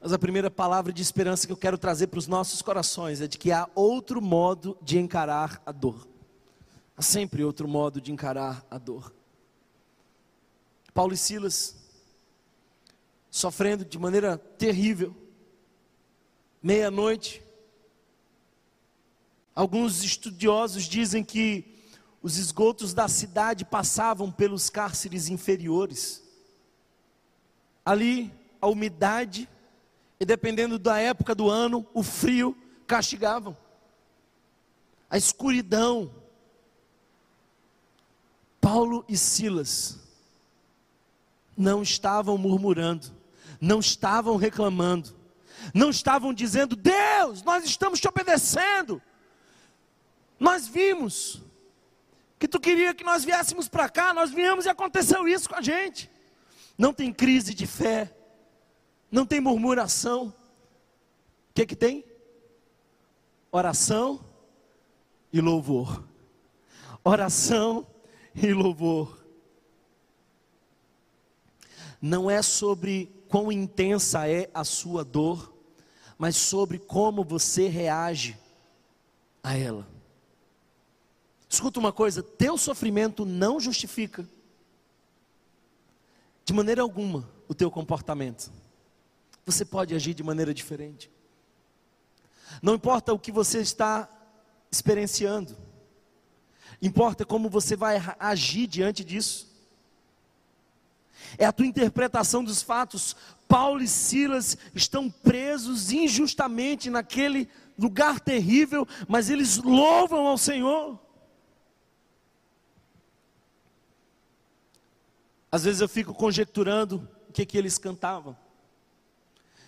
[0.00, 3.26] Mas a primeira palavra de esperança que eu quero trazer para os nossos corações é
[3.26, 6.06] de que há outro modo de encarar a dor.
[6.96, 9.12] Há sempre outro modo de encarar a dor.
[10.94, 11.74] Paulo e Silas,
[13.32, 15.12] sofrendo de maneira terrível,
[16.62, 17.47] meia-noite,
[19.58, 21.64] Alguns estudiosos dizem que
[22.22, 26.22] os esgotos da cidade passavam pelos cárceres inferiores.
[27.84, 29.48] ali a umidade,
[30.20, 33.56] e dependendo da época do ano, o frio castigavam.
[35.10, 36.14] A escuridão.
[38.60, 39.98] Paulo e Silas
[41.56, 43.12] não estavam murmurando,
[43.60, 45.16] não estavam reclamando,
[45.74, 49.02] não estavam dizendo: Deus, nós estamos te obedecendo.
[50.38, 51.42] Nós vimos
[52.38, 55.62] que tu queria que nós viéssemos para cá, nós viemos e aconteceu isso com a
[55.62, 56.10] gente.
[56.76, 58.14] Não tem crise de fé,
[59.10, 60.28] não tem murmuração.
[60.28, 62.04] O que que tem?
[63.50, 64.24] Oração
[65.32, 66.04] e louvor.
[67.02, 67.86] Oração
[68.34, 69.18] e louvor.
[72.00, 75.52] Não é sobre quão intensa é a sua dor,
[76.16, 78.38] mas sobre como você reage
[79.42, 79.97] a ela.
[81.48, 84.28] Escuta uma coisa: teu sofrimento não justifica,
[86.44, 88.50] de maneira alguma, o teu comportamento.
[89.46, 91.10] Você pode agir de maneira diferente.
[92.62, 94.08] Não importa o que você está
[94.70, 95.56] experienciando,
[96.80, 99.48] importa como você vai agir diante disso.
[101.36, 103.16] É a tua interpretação dos fatos.
[103.46, 110.98] Paulo e Silas estão presos injustamente naquele lugar terrível, mas eles louvam ao Senhor.
[115.50, 118.36] Às vezes eu fico conjecturando o que, que eles cantavam.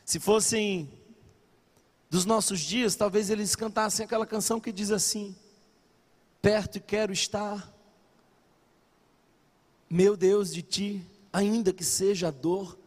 [0.05, 0.91] Se fossem
[2.11, 5.35] dos nossos dias, talvez eles cantassem aquela canção que diz assim:
[6.43, 7.73] Perto e quero estar,
[9.89, 12.79] meu Deus, de ti, ainda que seja a dor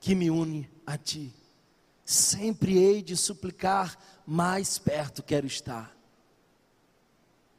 [0.00, 1.32] que me une a ti.
[2.04, 5.96] Sempre hei de suplicar, mais perto quero estar.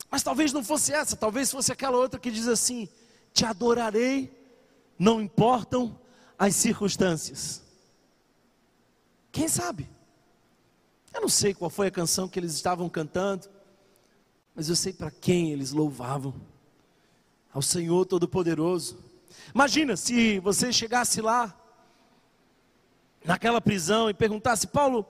[0.10, 2.88] Mas talvez não fosse essa, talvez fosse aquela outra que diz assim:
[3.34, 4.42] Te adorarei
[4.97, 5.99] não importam
[6.38, 7.63] as circunstâncias.
[9.32, 9.89] Quem sabe?
[11.13, 13.49] Eu não sei qual foi a canção que eles estavam cantando,
[14.56, 16.34] mas eu sei para quem eles louvavam.
[17.53, 18.97] Ao Senhor Todo-Poderoso.
[19.53, 21.56] Imagina se você chegasse lá,
[23.23, 25.06] naquela prisão, e perguntasse: Paulo,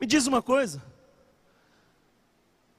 [0.00, 0.82] me diz uma coisa.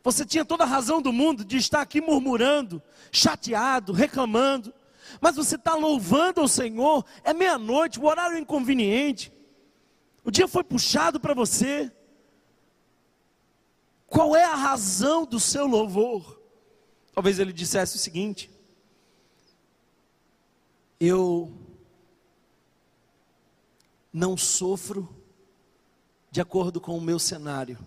[0.03, 2.81] Você tinha toda a razão do mundo de estar aqui murmurando,
[3.11, 4.73] chateado, reclamando
[5.19, 9.33] mas você está louvando ao Senhor, é meia-noite, o horário é inconveniente,
[10.23, 11.91] o dia foi puxado para você.
[14.07, 16.39] Qual é a razão do seu louvor?
[17.13, 18.51] Talvez ele dissesse o seguinte:
[20.99, 21.51] Eu
[24.11, 25.15] não sofro
[26.29, 27.77] de acordo com o meu cenário,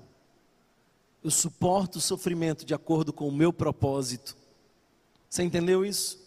[1.23, 4.37] eu suporto o sofrimento de acordo com o meu propósito.
[5.29, 6.24] Você entendeu isso?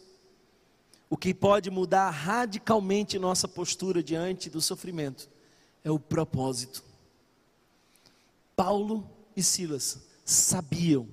[1.09, 5.29] O que pode mudar radicalmente nossa postura diante do sofrimento
[5.83, 6.83] é o propósito.
[8.55, 11.07] Paulo e Silas sabiam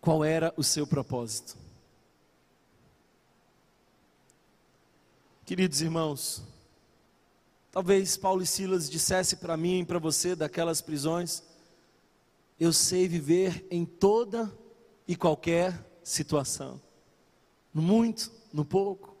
[0.00, 1.56] qual era o seu propósito.
[5.44, 6.42] Queridos irmãos,
[7.70, 11.42] talvez Paulo e Silas dissesse para mim e para você daquelas prisões:
[12.58, 14.50] eu sei viver em toda
[15.06, 16.80] e qualquer situação
[17.74, 19.16] no muito, no pouco,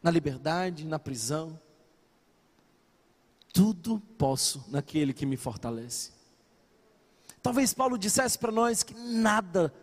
[0.00, 1.60] na liberdade, na prisão.
[3.52, 6.12] Tudo posso naquele que me fortalece.
[7.42, 9.74] Talvez Paulo dissesse para nós que nada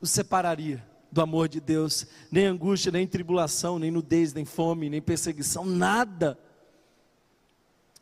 [0.00, 5.02] o separaria do amor de Deus, nem angústia, nem tribulação, nem nudez, nem fome, nem
[5.02, 6.38] perseguição, nada.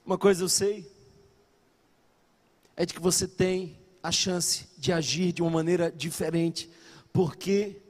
[0.06, 0.88] Uma coisa eu sei,
[2.76, 6.70] é de que você tem a chance de agir de uma maneira diferente,
[7.12, 7.82] porque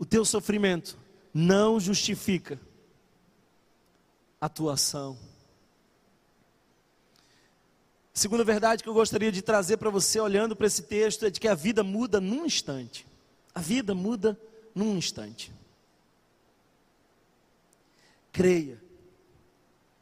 [0.00, 0.98] o teu sofrimento
[1.32, 2.58] não justifica
[4.40, 5.18] a tua ação.
[8.14, 11.38] Segunda verdade que eu gostaria de trazer para você, olhando para esse texto, é de
[11.38, 13.06] que a vida muda num instante.
[13.54, 14.40] A vida muda
[14.74, 15.52] num instante.
[18.32, 18.82] Creia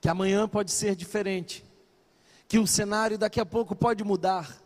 [0.00, 1.64] que amanhã pode ser diferente,
[2.46, 4.62] que o cenário daqui a pouco pode mudar.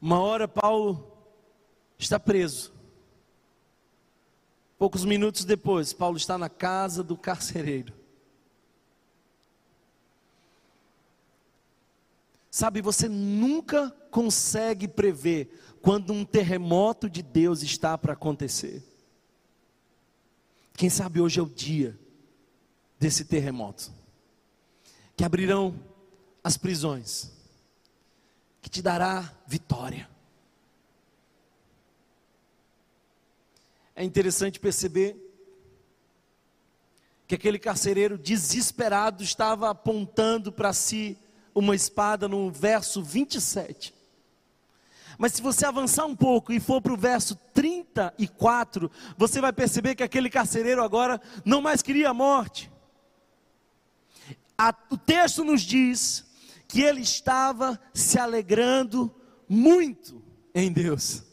[0.00, 1.12] Uma hora Paulo
[1.98, 2.75] está preso,
[4.78, 7.94] Poucos minutos depois, Paulo está na casa do carcereiro.
[12.50, 18.82] Sabe, você nunca consegue prever quando um terremoto de Deus está para acontecer.
[20.74, 21.98] Quem sabe hoje é o dia
[22.98, 23.92] desse terremoto,
[25.16, 25.78] que abrirão
[26.42, 27.30] as prisões,
[28.60, 30.08] que te dará vitória.
[33.96, 35.16] É interessante perceber
[37.26, 41.18] que aquele carcereiro desesperado estava apontando para si
[41.54, 43.94] uma espada no verso 27.
[45.18, 49.94] Mas se você avançar um pouco e for para o verso 34, você vai perceber
[49.94, 52.70] que aquele carcereiro agora não mais queria a morte.
[54.58, 56.26] A, o texto nos diz
[56.68, 59.12] que ele estava se alegrando
[59.48, 60.22] muito
[60.54, 61.25] em Deus.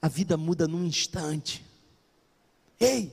[0.00, 1.64] A vida muda num instante.
[2.78, 3.12] Ei,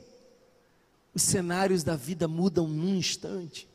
[1.13, 3.67] os cenários da vida mudam num instante.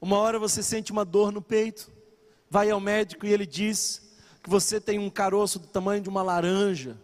[0.00, 1.90] Uma hora você sente uma dor no peito,
[2.48, 4.08] vai ao médico e ele diz
[4.42, 6.96] que você tem um caroço do tamanho de uma laranja,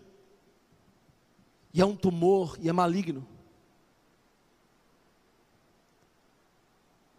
[1.72, 3.26] e é um tumor e é maligno.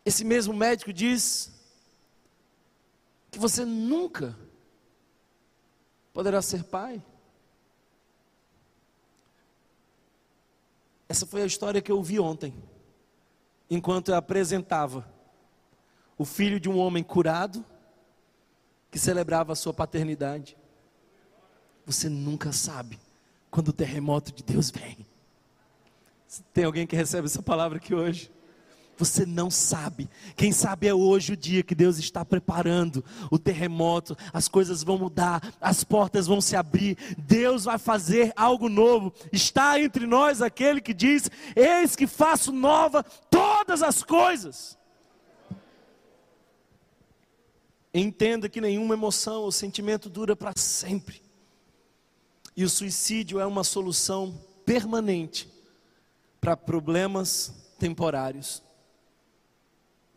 [0.06, 1.52] Esse mesmo médico diz
[3.30, 4.38] que você nunca
[6.16, 7.04] poderá ser pai.
[11.10, 12.54] Essa foi a história que eu ouvi ontem,
[13.70, 15.06] enquanto eu apresentava
[16.18, 17.66] o filho de um homem curado
[18.90, 20.58] que celebrava a sua paternidade.
[21.86, 22.98] Você nunca sabe
[23.52, 25.06] quando o terremoto de Deus vem.
[26.54, 28.32] Tem alguém que recebe essa palavra aqui hoje?
[28.98, 30.10] Você não sabe.
[30.38, 34.98] Quem sabe é hoje o dia que Deus está preparando o terremoto, as coisas vão
[34.98, 39.14] mudar, as portas vão se abrir, Deus vai fazer algo novo.
[39.34, 44.78] Está entre nós aquele que diz: Eis que faço nova todas as coisas.
[47.94, 51.22] Entenda que nenhuma emoção ou sentimento dura para sempre.
[52.56, 55.50] E o suicídio é uma solução permanente
[56.40, 58.65] para problemas temporários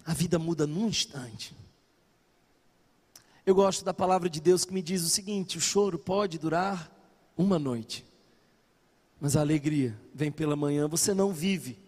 [0.08, 1.54] a vida muda num instante.
[3.44, 6.90] Eu gosto da palavra de Deus que me diz o seguinte: o choro pode durar
[7.36, 8.06] uma noite,
[9.20, 10.88] mas a alegria vem pela manhã.
[10.88, 11.78] Você não vive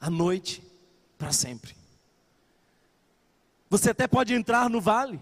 [0.00, 0.62] a noite
[1.18, 1.74] para sempre.
[3.68, 5.20] Você até pode entrar no vale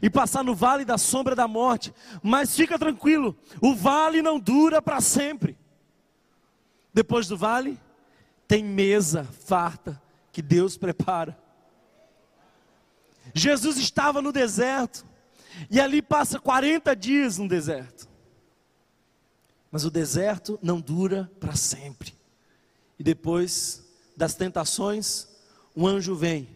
[0.00, 1.92] e passar no vale da sombra da morte,
[2.22, 5.54] mas fica tranquilo, o vale não dura para sempre.
[6.94, 7.78] Depois do vale,
[8.46, 10.00] tem mesa farta
[10.32, 11.38] que Deus prepara
[13.34, 15.06] Jesus estava no deserto,
[15.70, 18.08] e ali passa 40 dias no deserto.
[19.70, 22.14] Mas o deserto não dura para sempre.
[22.98, 23.84] E depois
[24.16, 25.28] das tentações,
[25.76, 26.48] um anjo vem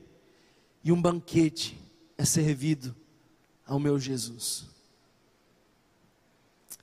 [0.82, 1.78] e um banquete
[2.16, 2.94] é servido
[3.66, 4.66] ao meu Jesus.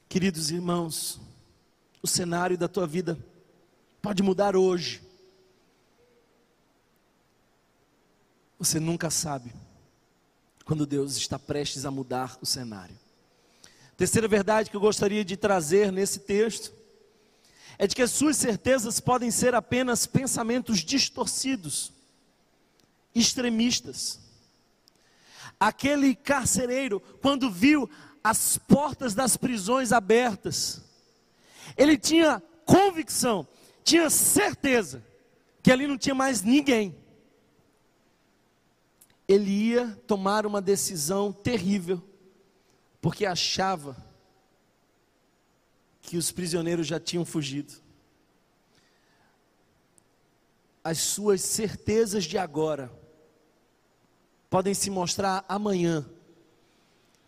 [0.08, 1.20] Queridos irmãos,
[2.02, 3.18] o cenário da tua vida
[4.02, 5.02] pode mudar hoje.
[8.58, 9.54] Você nunca sabe
[10.70, 12.96] quando Deus está prestes a mudar o cenário.
[13.98, 16.72] Terceira verdade que eu gostaria de trazer nesse texto
[17.80, 21.92] é de que as suas certezas podem ser apenas pensamentos distorcidos,
[23.16, 24.20] extremistas.
[25.60, 27.90] Aquele carcereiro, quando viu
[28.24, 30.84] as portas das prisões abertas,
[31.76, 33.48] ele tinha convicção,
[33.84, 35.04] tinha certeza
[35.64, 36.96] que ali não tinha mais ninguém
[39.30, 42.02] ele ia tomar uma decisão terrível,
[43.00, 43.96] porque achava
[46.02, 47.76] que os prisioneiros já tinham fugido.
[50.84, 52.92] As suas certezas de agora
[54.50, 56.10] podem se mostrar amanhã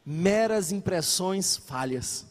[0.04, 2.26] meras impressões falhas.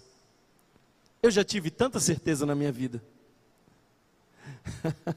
[1.22, 3.00] Eu já tive tanta certeza na minha vida.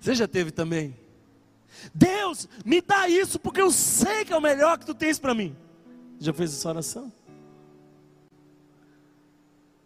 [0.00, 1.01] Você já teve também?
[1.94, 5.34] Deus, me dá isso porque eu sei que é o melhor que tu tens para
[5.34, 5.56] mim.
[6.18, 7.12] Já fez essa oração?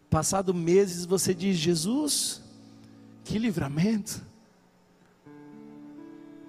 [0.09, 2.41] Passado meses você diz: Jesus,
[3.23, 4.25] que livramento.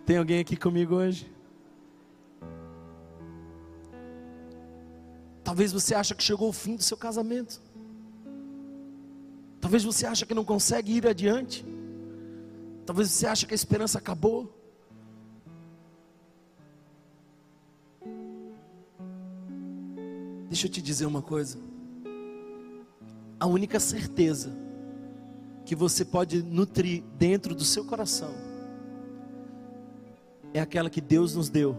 [0.05, 1.31] Tem alguém aqui comigo hoje?
[5.45, 7.61] Talvez você acha que chegou o fim do seu casamento.
[9.61, 11.65] Talvez você acha que não consegue ir adiante.
[12.87, 14.58] Talvez você acha que a esperança acabou.
[20.49, 21.59] Deixa eu te dizer uma coisa.
[23.39, 24.51] A única certeza
[25.65, 28.35] que você pode nutrir dentro do seu coração
[30.55, 31.77] é aquela que Deus nos deu.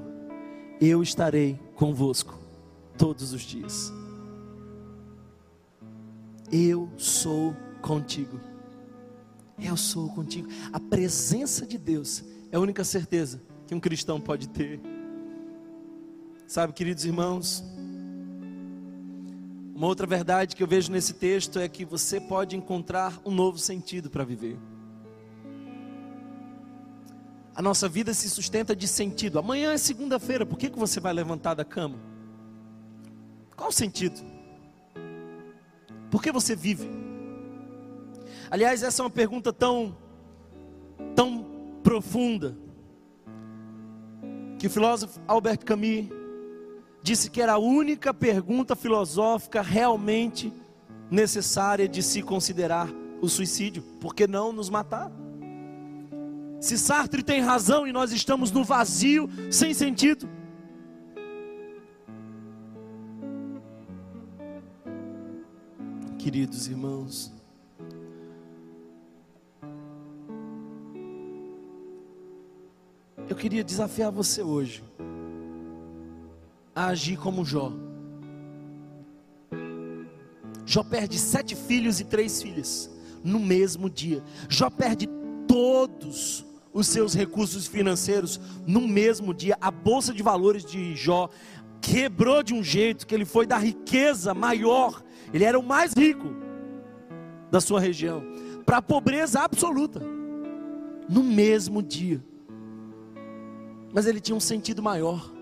[0.79, 2.37] Eu estarei convosco
[2.97, 3.91] todos os dias.
[6.51, 8.39] Eu sou contigo.
[9.57, 10.47] Eu sou contigo.
[10.71, 14.79] A presença de Deus é a única certeza que um cristão pode ter.
[16.47, 17.63] Sabe, queridos irmãos,
[19.79, 23.57] uma outra verdade que eu vejo nesse texto é que você pode encontrar um novo
[23.57, 24.59] sentido para viver.
[27.55, 29.39] A nossa vida se sustenta de sentido.
[29.39, 31.97] Amanhã é segunda-feira, por que, que você vai levantar da cama?
[33.55, 34.19] Qual o sentido?
[36.11, 36.89] Por que você vive?
[38.51, 39.95] Aliás, essa é uma pergunta tão,
[41.15, 41.45] tão
[41.81, 42.53] profunda,
[44.57, 46.18] que o filósofo Albert Camus
[47.01, 50.53] disse que era a única pergunta filosófica realmente
[51.09, 52.89] necessária de se considerar
[53.21, 53.81] o suicídio.
[53.99, 55.11] Por que não nos matar?
[56.59, 60.29] Se Sartre tem razão e nós estamos no vazio, sem sentido.
[66.17, 67.33] Queridos irmãos,
[73.29, 74.88] eu queria desafiar você hoje
[76.79, 77.73] a agir como Jó.
[80.65, 82.89] Jó perde sete filhos e três filhas
[83.21, 84.23] no mesmo dia.
[84.47, 85.09] Jó perde
[85.45, 89.57] todos os seus recursos financeiros no mesmo dia.
[89.59, 91.29] A bolsa de valores de Jó
[91.81, 95.03] quebrou de um jeito que ele foi da riqueza maior,
[95.33, 96.33] ele era o mais rico
[97.51, 98.23] da sua região,
[98.65, 100.01] para a pobreza absoluta,
[101.09, 102.23] no mesmo dia.
[103.91, 105.38] Mas ele tinha um sentido maior.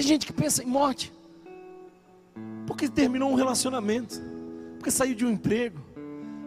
[0.00, 1.12] Tem gente que pensa em morte,
[2.66, 4.18] porque terminou um relacionamento,
[4.78, 5.78] porque saiu de um emprego,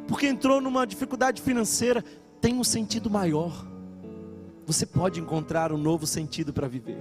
[0.07, 2.03] porque entrou numa dificuldade financeira
[2.41, 3.53] tem um sentido maior.
[4.65, 6.97] Você pode encontrar um novo sentido para viver.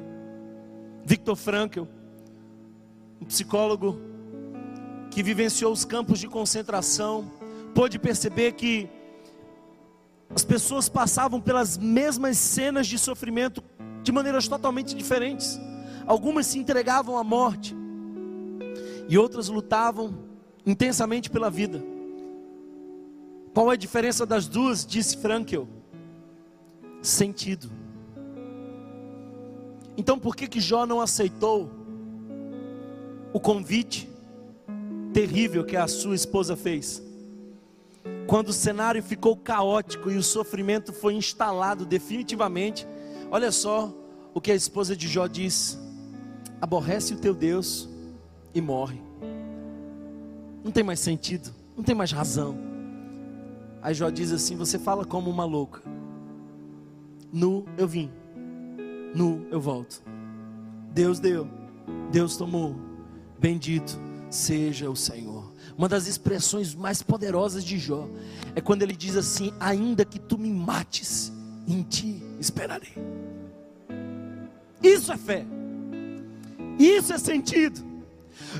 [1.02, 1.84] Victor Frankl,
[3.18, 3.98] um psicólogo
[5.10, 7.32] que vivenciou os campos de concentração,
[7.74, 8.90] pôde perceber que
[10.28, 13.64] as pessoas passavam pelas mesmas cenas de sofrimento
[14.02, 15.58] de maneiras totalmente diferentes.
[16.06, 17.76] Algumas se entregavam à morte
[19.08, 20.14] e outras lutavam
[20.64, 21.82] intensamente pela vida.
[23.52, 24.86] Qual é a diferença das duas?
[24.86, 25.68] Disse Frankel.
[27.02, 27.70] Sentido.
[29.96, 31.70] Então por que que Jó não aceitou
[33.32, 34.08] o convite
[35.12, 37.02] terrível que a sua esposa fez?
[38.26, 42.86] Quando o cenário ficou caótico e o sofrimento foi instalado definitivamente,
[43.30, 43.92] olha só
[44.32, 45.78] o que a esposa de Jó diz:
[46.62, 47.88] aborrece o teu Deus
[48.54, 49.02] e morre.
[50.62, 52.56] Não tem mais sentido, não tem mais razão.
[53.82, 55.82] Aí Jó diz assim: Você fala como uma louca.
[57.32, 58.08] Nu eu vim,
[59.12, 60.02] nu eu volto.
[60.92, 61.48] Deus deu,
[62.12, 62.76] Deus tomou.
[63.40, 63.98] Bendito
[64.30, 65.52] seja o Senhor.
[65.76, 68.08] Uma das expressões mais poderosas de Jó
[68.54, 71.32] é quando ele diz assim: Ainda que tu me mates,
[71.66, 72.94] em ti esperarei.
[74.80, 75.44] Isso é fé,
[76.78, 77.80] isso é sentido.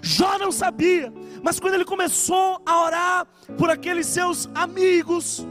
[0.03, 3.27] Jó não sabia, mas quando ele começou a orar
[3.59, 5.45] por aqueles seus amigos,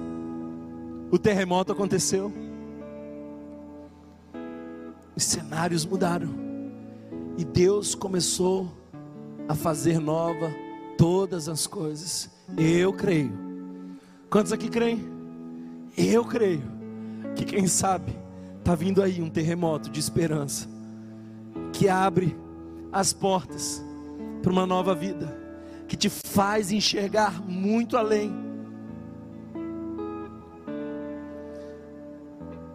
[1.12, 2.32] o terremoto aconteceu.
[5.16, 6.30] Os cenários mudaram.
[7.38, 8.72] E Deus começou
[9.48, 10.54] a fazer nova
[10.98, 12.30] todas as coisas.
[12.58, 13.32] Eu creio.
[14.30, 15.04] Quantos aqui creem?
[15.98, 16.64] Eu creio
[17.36, 18.18] que quem sabe
[18.60, 20.70] está vindo aí um terremoto de esperança
[21.74, 22.38] que abre
[22.92, 23.84] as portas
[24.42, 25.38] para uma nova vida,
[25.88, 28.34] que te faz enxergar muito além.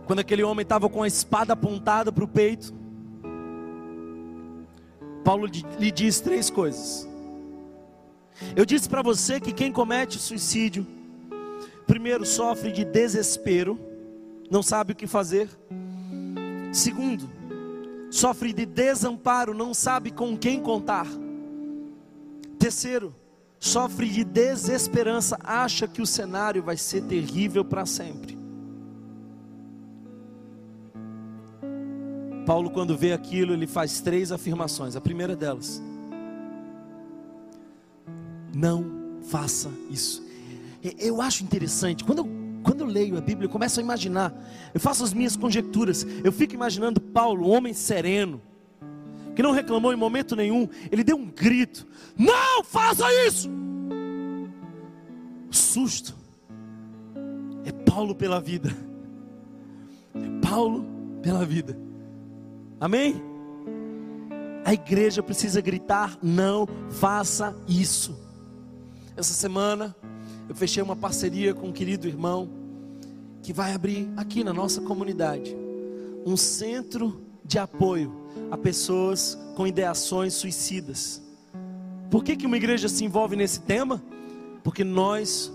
[0.07, 2.73] Quando aquele homem estava com a espada apontada para o peito,
[5.25, 5.49] Paulo
[5.79, 7.09] lhe diz três coisas.
[8.55, 10.87] Eu disse para você que quem comete suicídio,
[11.87, 13.79] primeiro sofre de desespero,
[14.49, 15.49] não sabe o que fazer.
[16.73, 17.29] Segundo,
[18.17, 21.07] sofre de desamparo, não sabe com quem contar.
[22.59, 23.14] Terceiro,
[23.61, 28.39] sofre de desesperança, acha que o cenário vai ser terrível para sempre.
[32.47, 34.97] Paulo, quando vê aquilo, ele faz três afirmações.
[34.97, 35.83] A primeira delas:
[38.55, 40.25] não faça isso.
[40.99, 44.35] Eu acho interessante, quando eu, quando eu leio a Bíblia, eu começo a imaginar,
[44.75, 48.43] eu faço as minhas conjecturas, eu fico imaginando Paulo, um homem sereno,
[49.37, 51.87] que não reclamou em momento nenhum, ele deu um grito:
[52.19, 53.49] Não faça isso!
[55.49, 56.17] Susto.
[57.64, 58.77] É Paulo pela vida.
[60.12, 60.85] É Paulo
[61.23, 61.79] pela vida.
[62.81, 63.23] Amém?
[64.64, 68.19] A igreja precisa gritar: Não faça isso.
[69.17, 69.95] Essa semana
[70.49, 72.49] eu fechei uma parceria com um querido irmão
[73.42, 75.57] que vai abrir aqui na nossa comunidade
[76.24, 78.12] um centro de apoio
[78.51, 81.22] a pessoas com ideações suicidas.
[82.11, 84.03] Por que, que uma igreja se envolve nesse tema?
[84.64, 85.53] Porque nós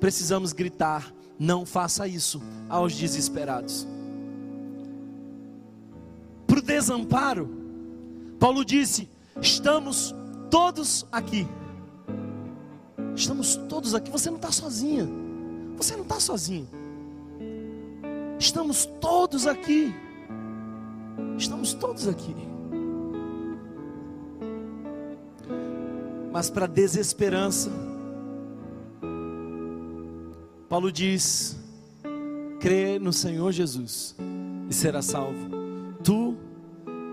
[0.00, 3.86] precisamos gritar: Não faça isso aos desesperados.
[6.46, 7.48] Para o desamparo,
[8.38, 9.08] Paulo disse:
[9.40, 10.14] estamos
[10.50, 11.46] todos aqui.
[13.16, 14.10] Estamos todos aqui.
[14.10, 15.08] Você não está sozinha.
[15.76, 16.68] Você não está sozinho.
[18.38, 19.94] Estamos todos aqui.
[21.38, 22.34] Estamos todos aqui.
[26.32, 27.70] Mas para desesperança,
[30.68, 31.56] Paulo diz:
[32.58, 34.16] crê no Senhor Jesus
[34.68, 35.48] e será salvo,
[36.02, 36.36] tu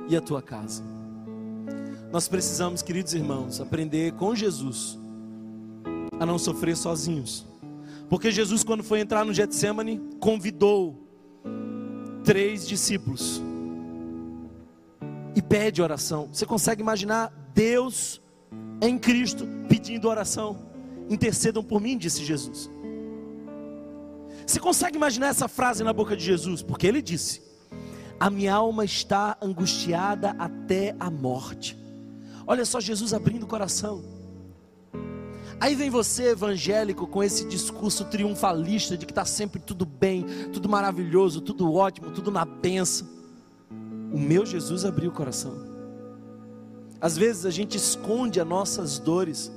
[0.10, 0.84] e a tua casa.
[2.12, 5.01] Nós precisamos, queridos irmãos, aprender com Jesus
[6.22, 7.44] a não sofrer sozinhos.
[8.08, 10.96] Porque Jesus, quando foi entrar no Getsemane, convidou
[12.24, 13.42] três discípulos
[15.36, 16.30] e pede oração.
[16.32, 18.22] Você consegue imaginar Deus
[18.80, 20.60] em Cristo pedindo oração?
[21.10, 22.70] Intercedam por mim, disse Jesus.
[24.46, 26.62] Você consegue imaginar essa frase na boca de Jesus?
[26.62, 27.42] Porque ele disse:
[28.20, 31.76] A minha alma está angustiada até a morte.
[32.46, 34.11] Olha só Jesus abrindo o coração.
[35.62, 40.68] Aí vem você, evangélico, com esse discurso triunfalista de que está sempre tudo bem, tudo
[40.68, 43.08] maravilhoso, tudo ótimo, tudo na benção.
[44.12, 45.54] O meu Jesus abriu o coração.
[47.00, 49.52] Às vezes a gente esconde as nossas dores,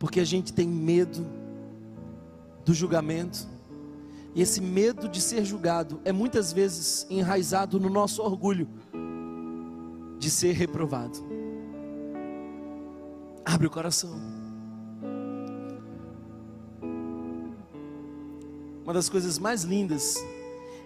[0.00, 1.24] porque a gente tem medo
[2.64, 3.46] do julgamento,
[4.34, 8.68] e esse medo de ser julgado é muitas vezes enraizado no nosso orgulho
[10.18, 11.31] de ser reprovado.
[13.44, 14.20] Abre o coração.
[18.84, 20.16] Uma das coisas mais lindas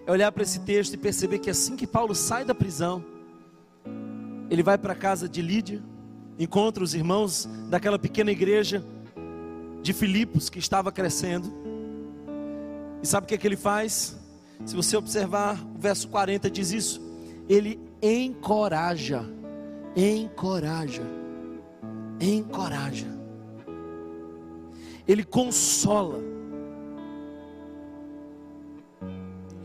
[0.05, 3.03] é olhar para esse texto e perceber que assim que Paulo sai da prisão,
[4.49, 5.83] ele vai para a casa de Lídia,
[6.39, 8.83] encontra os irmãos daquela pequena igreja
[9.81, 11.51] de Filipos que estava crescendo.
[13.01, 14.17] E sabe o que, é que ele faz?
[14.65, 17.01] Se você observar, o verso 40 diz isso.
[17.47, 19.25] Ele encoraja,
[19.95, 21.03] encoraja
[22.19, 23.07] encoraja,
[25.07, 26.19] Ele consola,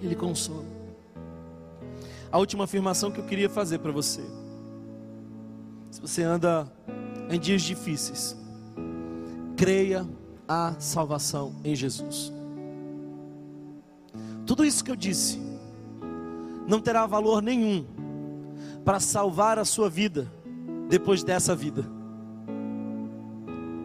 [0.03, 0.66] Ele consola.
[2.30, 4.22] A última afirmação que eu queria fazer para você,
[5.90, 6.70] se você anda
[7.30, 8.36] em dias difíceis,
[9.57, 10.07] creia
[10.48, 12.32] a salvação em Jesus.
[14.46, 15.40] Tudo isso que eu disse
[16.66, 17.84] não terá valor nenhum
[18.84, 20.30] para salvar a sua vida
[20.88, 22.01] depois dessa vida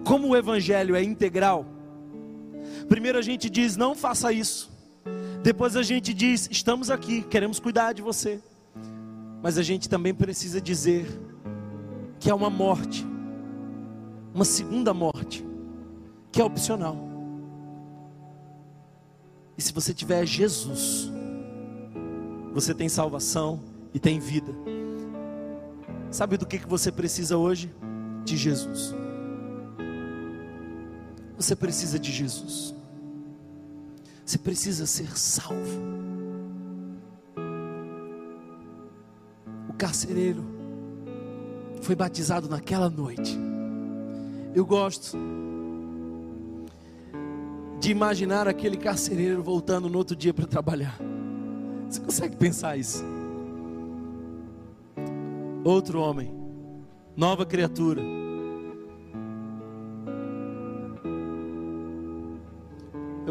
[0.08, 1.66] como o evangelho é integral,
[2.88, 4.72] primeiro a gente diz: não faça isso.
[5.43, 8.39] Depois a gente diz: estamos aqui, queremos cuidar de você.
[9.43, 11.05] Mas a gente também precisa dizer
[12.20, 13.05] que é uma morte,
[14.34, 15.45] uma segunda morte,
[16.32, 16.97] que é opcional.
[19.58, 21.12] E se você tiver Jesus,
[22.53, 23.60] você tem salvação
[23.93, 24.53] e tem vida.
[26.10, 27.74] Sabe do que, que você precisa hoje?
[28.24, 28.95] De Jesus.
[31.38, 32.74] Você precisa de Jesus.
[34.26, 35.80] Você precisa ser salvo.
[39.70, 40.44] O carcereiro
[41.82, 43.38] foi batizado naquela noite.
[44.56, 45.16] Eu gosto
[47.80, 50.98] de imaginar aquele carcereiro voltando no outro dia para trabalhar.
[51.88, 53.04] Você consegue pensar isso?
[55.64, 56.34] Outro homem,
[57.16, 58.16] nova criatura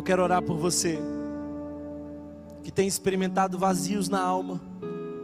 [0.07, 1.01] quero orar por você
[2.63, 4.61] que tem experimentado vazios na alma,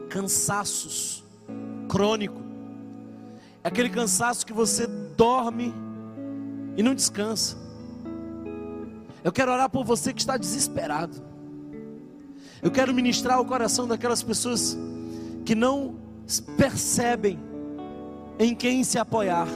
[0.09, 1.22] cansaços
[1.89, 2.43] crônico.
[3.62, 5.72] É aquele cansaço que você dorme
[6.76, 7.57] e não descansa.
[9.22, 11.22] Eu quero orar por você que está desesperado.
[12.61, 14.76] Eu quero ministrar o coração daquelas pessoas
[15.45, 15.95] que não
[16.57, 17.39] percebem
[18.37, 19.47] em quem se apoiar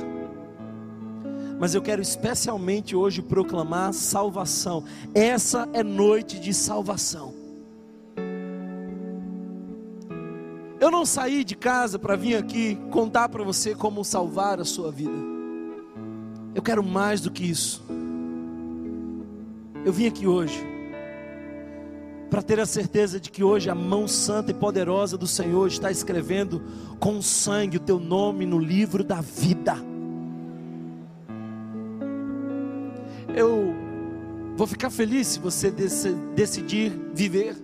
[1.59, 4.84] mas eu quero especialmente hoje proclamar salvação.
[5.14, 7.34] Essa é noite de salvação.
[10.78, 14.92] Eu não saí de casa para vir aqui contar para você como salvar a sua
[14.92, 15.16] vida.
[16.54, 17.82] Eu quero mais do que isso.
[19.84, 20.62] Eu vim aqui hoje
[22.28, 25.90] para ter a certeza de que hoje a mão santa e poderosa do Senhor está
[25.90, 26.62] escrevendo
[26.98, 29.95] com sangue o teu nome no livro da vida.
[33.37, 33.74] Eu
[34.57, 35.70] vou ficar feliz se você
[36.34, 37.55] decidir viver,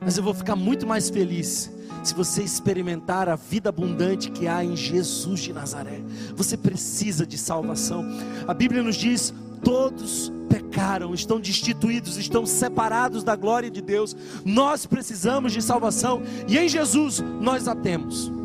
[0.00, 1.70] mas eu vou ficar muito mais feliz
[2.02, 6.00] se você experimentar a vida abundante que há em Jesus de Nazaré.
[6.34, 8.04] Você precisa de salvação.
[8.48, 14.16] A Bíblia nos diz: todos pecaram, estão destituídos, estão separados da glória de Deus.
[14.44, 18.35] Nós precisamos de salvação e em Jesus nós a temos.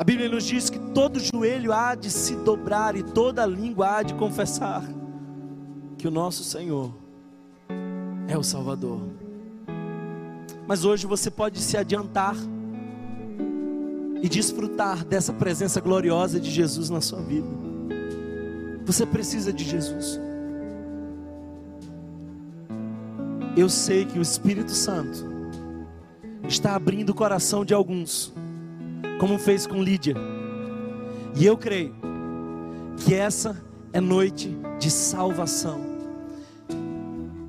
[0.00, 4.02] A Bíblia nos diz que todo joelho há de se dobrar e toda língua há
[4.02, 4.82] de confessar
[5.98, 6.94] que o nosso Senhor
[8.26, 9.02] é o Salvador.
[10.66, 12.34] Mas hoje você pode se adiantar
[14.22, 17.48] e desfrutar dessa presença gloriosa de Jesus na sua vida.
[18.86, 20.18] Você precisa de Jesus.
[23.54, 25.26] Eu sei que o Espírito Santo
[26.48, 28.32] está abrindo o coração de alguns,
[29.20, 30.16] como fez com Lídia.
[31.36, 31.94] E eu creio
[32.96, 33.62] que essa
[33.92, 35.80] é noite de salvação.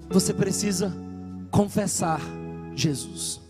[0.10, 0.94] Você precisa
[1.50, 2.22] confessar
[2.76, 3.42] Jesus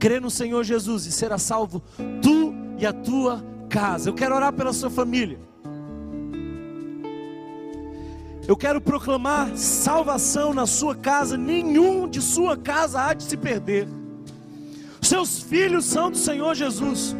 [0.00, 1.82] crer no Senhor Jesus e será salvo
[2.22, 4.08] tu e a tua casa.
[4.08, 5.38] Eu quero orar pela sua família.
[8.48, 13.86] Eu quero proclamar salvação na sua casa, nenhum de sua casa há de se perder.
[15.10, 17.16] Seus filhos são do Senhor Jesus,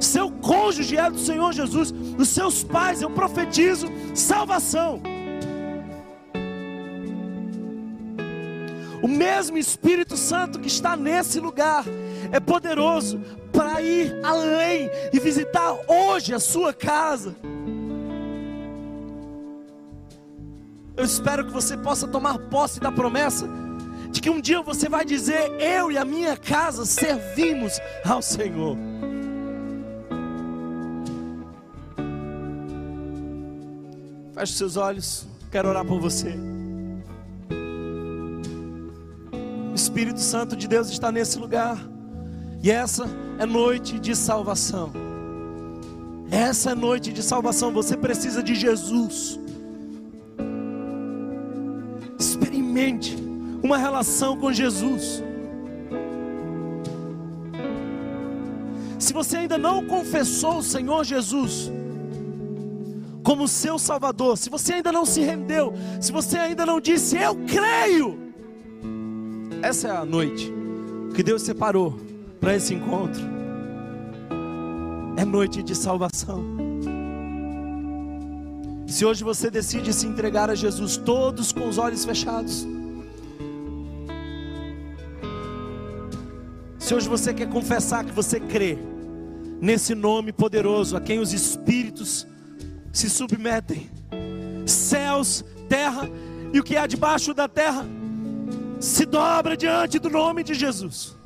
[0.00, 5.00] seu cônjuge é do Senhor Jesus, os seus pais, eu profetizo salvação.
[9.00, 11.84] O mesmo Espírito Santo que está nesse lugar
[12.32, 13.20] é poderoso
[13.52, 17.36] para ir além e visitar hoje a sua casa.
[20.96, 23.48] Eu espero que você possa tomar posse da promessa
[24.12, 28.76] de que um dia você vai dizer: Eu e a minha casa servimos ao Senhor.
[34.34, 36.34] Feche seus olhos, quero orar por você.
[39.70, 41.78] O Espírito Santo de Deus está nesse lugar.
[42.62, 43.06] E essa
[43.38, 44.92] é noite de salvação.
[46.30, 47.72] Essa é noite de salvação.
[47.72, 49.38] Você precisa de Jesus.
[52.18, 53.21] Experimente
[53.62, 55.22] uma relação com Jesus.
[58.98, 61.70] Se você ainda não confessou o Senhor Jesus
[63.22, 67.36] como seu Salvador, se você ainda não se rendeu, se você ainda não disse eu
[67.46, 68.18] creio,
[69.62, 70.52] essa é a noite
[71.14, 71.96] que Deus separou
[72.40, 73.22] para esse encontro.
[75.16, 76.42] É noite de salvação.
[78.86, 82.66] Se hoje você decide se entregar a Jesus, todos com os olhos fechados.
[86.82, 88.76] Se hoje você quer confessar que você crê
[89.60, 92.26] nesse nome poderoso a quem os espíritos
[92.92, 93.88] se submetem,
[94.66, 96.10] céus, terra
[96.52, 97.86] e o que há debaixo da terra
[98.80, 101.16] se dobra diante do nome de Jesus.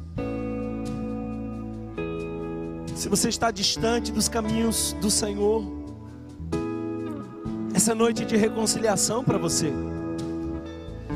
[2.95, 5.65] Se você está distante dos caminhos do Senhor,
[7.73, 9.73] essa noite de reconciliação para você.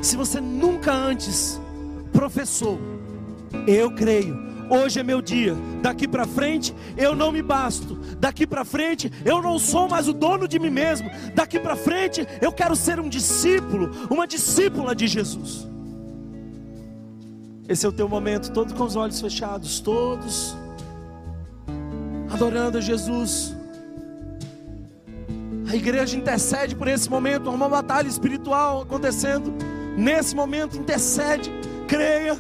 [0.01, 1.61] Se você nunca antes
[2.11, 3.00] professou,
[3.67, 4.39] eu creio,
[4.69, 5.57] hoje é meu dia.
[5.83, 7.97] Daqui para frente eu não me basto.
[8.19, 11.11] Daqui para frente eu não sou mais o dono de mim mesmo.
[11.35, 15.69] Daqui para frente eu quero ser um discípulo, uma discípula de Jesus.
[17.69, 20.57] Esse é o teu momento, todos com os olhos fechados, todos
[22.33, 23.55] adorando a Jesus.
[25.69, 29.53] A igreja intercede por esse momento, há uma batalha espiritual acontecendo.
[29.97, 31.51] Nesse momento, intercede,
[31.87, 32.37] creia.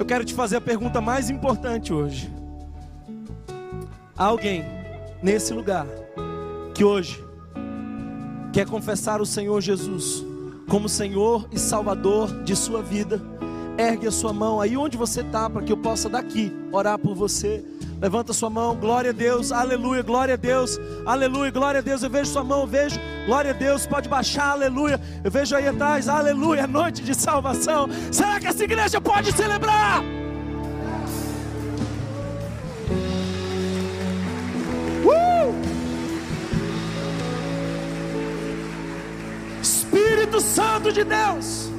[0.00, 2.32] Eu quero te fazer a pergunta mais importante hoje.
[4.16, 4.64] Há alguém
[5.22, 5.86] nesse lugar
[6.74, 7.22] que hoje
[8.50, 10.24] quer confessar o Senhor Jesus
[10.70, 13.20] como Senhor e Salvador de sua vida,
[13.76, 17.14] ergue a sua mão aí onde você está, para que eu possa daqui orar por
[17.14, 17.62] você.
[18.00, 22.02] Levanta sua mão, glória a Deus, aleluia, glória a Deus, aleluia, glória a Deus.
[22.02, 24.98] Eu vejo sua mão, eu vejo, glória a Deus, pode baixar, aleluia.
[25.22, 27.90] Eu vejo aí atrás, aleluia, noite de salvação.
[28.10, 30.02] Será que essa igreja pode celebrar?
[39.60, 41.70] Espírito Santo de Deus,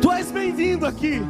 [0.00, 1.20] tu és bem-vindo aqui.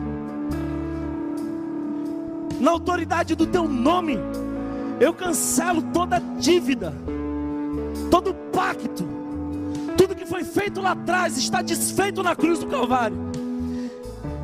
[2.65, 4.19] Na autoridade do teu nome,
[4.99, 6.95] eu cancelo toda dívida,
[8.11, 9.07] todo pacto,
[9.99, 13.19] tudo que foi feito lá atrás está desfeito na cruz do Calvário.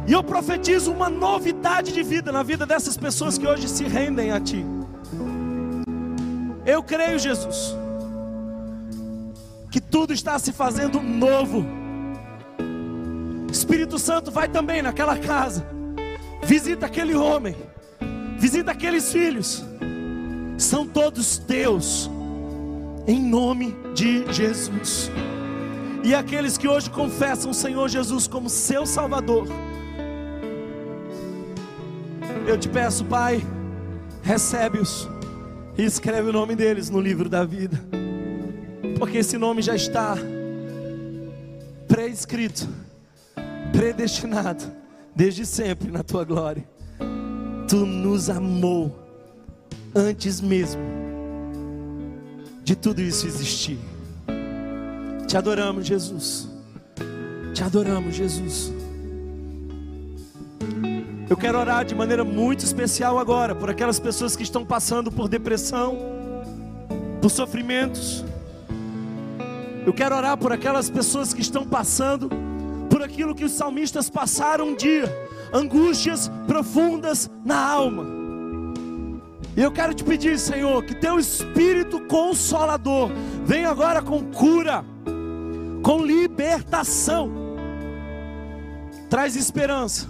[0.07, 4.33] E eu profetizo uma novidade de vida na vida dessas pessoas que hoje se rendem
[4.33, 4.67] a Ti.
[6.67, 7.75] Eu creio, Jesus,
[9.71, 11.65] que tudo está se fazendo novo
[13.51, 15.67] Espírito Santo vai também naquela casa,
[16.43, 17.57] visita aquele homem,
[18.41, 19.63] Visita aqueles filhos,
[20.57, 22.11] são todos teus,
[23.07, 25.11] em nome de Jesus.
[26.03, 29.47] E aqueles que hoje confessam o Senhor Jesus como seu Salvador,
[32.47, 33.47] eu te peço, Pai,
[34.23, 35.07] recebe-os
[35.77, 37.79] e escreve o nome deles no livro da vida,
[38.99, 40.17] porque esse nome já está
[41.87, 42.67] pré-escrito,
[43.71, 44.65] predestinado,
[45.15, 46.80] desde sempre na tua glória.
[47.71, 48.99] Tu nos amou
[49.95, 50.83] antes mesmo
[52.65, 53.79] de tudo isso existir.
[55.29, 56.49] Te adoramos, Jesus.
[57.55, 58.73] Te adoramos, Jesus.
[61.29, 65.29] Eu quero orar de maneira muito especial agora por aquelas pessoas que estão passando por
[65.29, 65.97] depressão,
[67.23, 68.25] por sofrimentos.
[69.87, 72.29] Eu quero orar por aquelas pessoas que estão passando
[72.91, 78.07] por aquilo que os salmistas passaram um dia, angústias profundas na alma.
[79.57, 83.11] E eu quero te pedir, Senhor, que teu espírito consolador
[83.45, 84.85] venha agora com cura,
[85.83, 87.31] com libertação.
[89.09, 90.09] Traz esperança.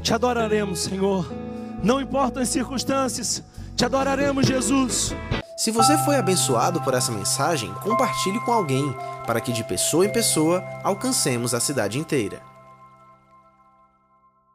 [0.00, 1.30] Te adoraremos, Senhor.
[1.82, 3.42] Não importam as circunstâncias,
[3.76, 5.14] te adoraremos, Jesus.
[5.56, 8.94] Se você foi abençoado por essa mensagem, compartilhe com alguém,
[9.26, 12.47] para que de pessoa em pessoa alcancemos a cidade inteira.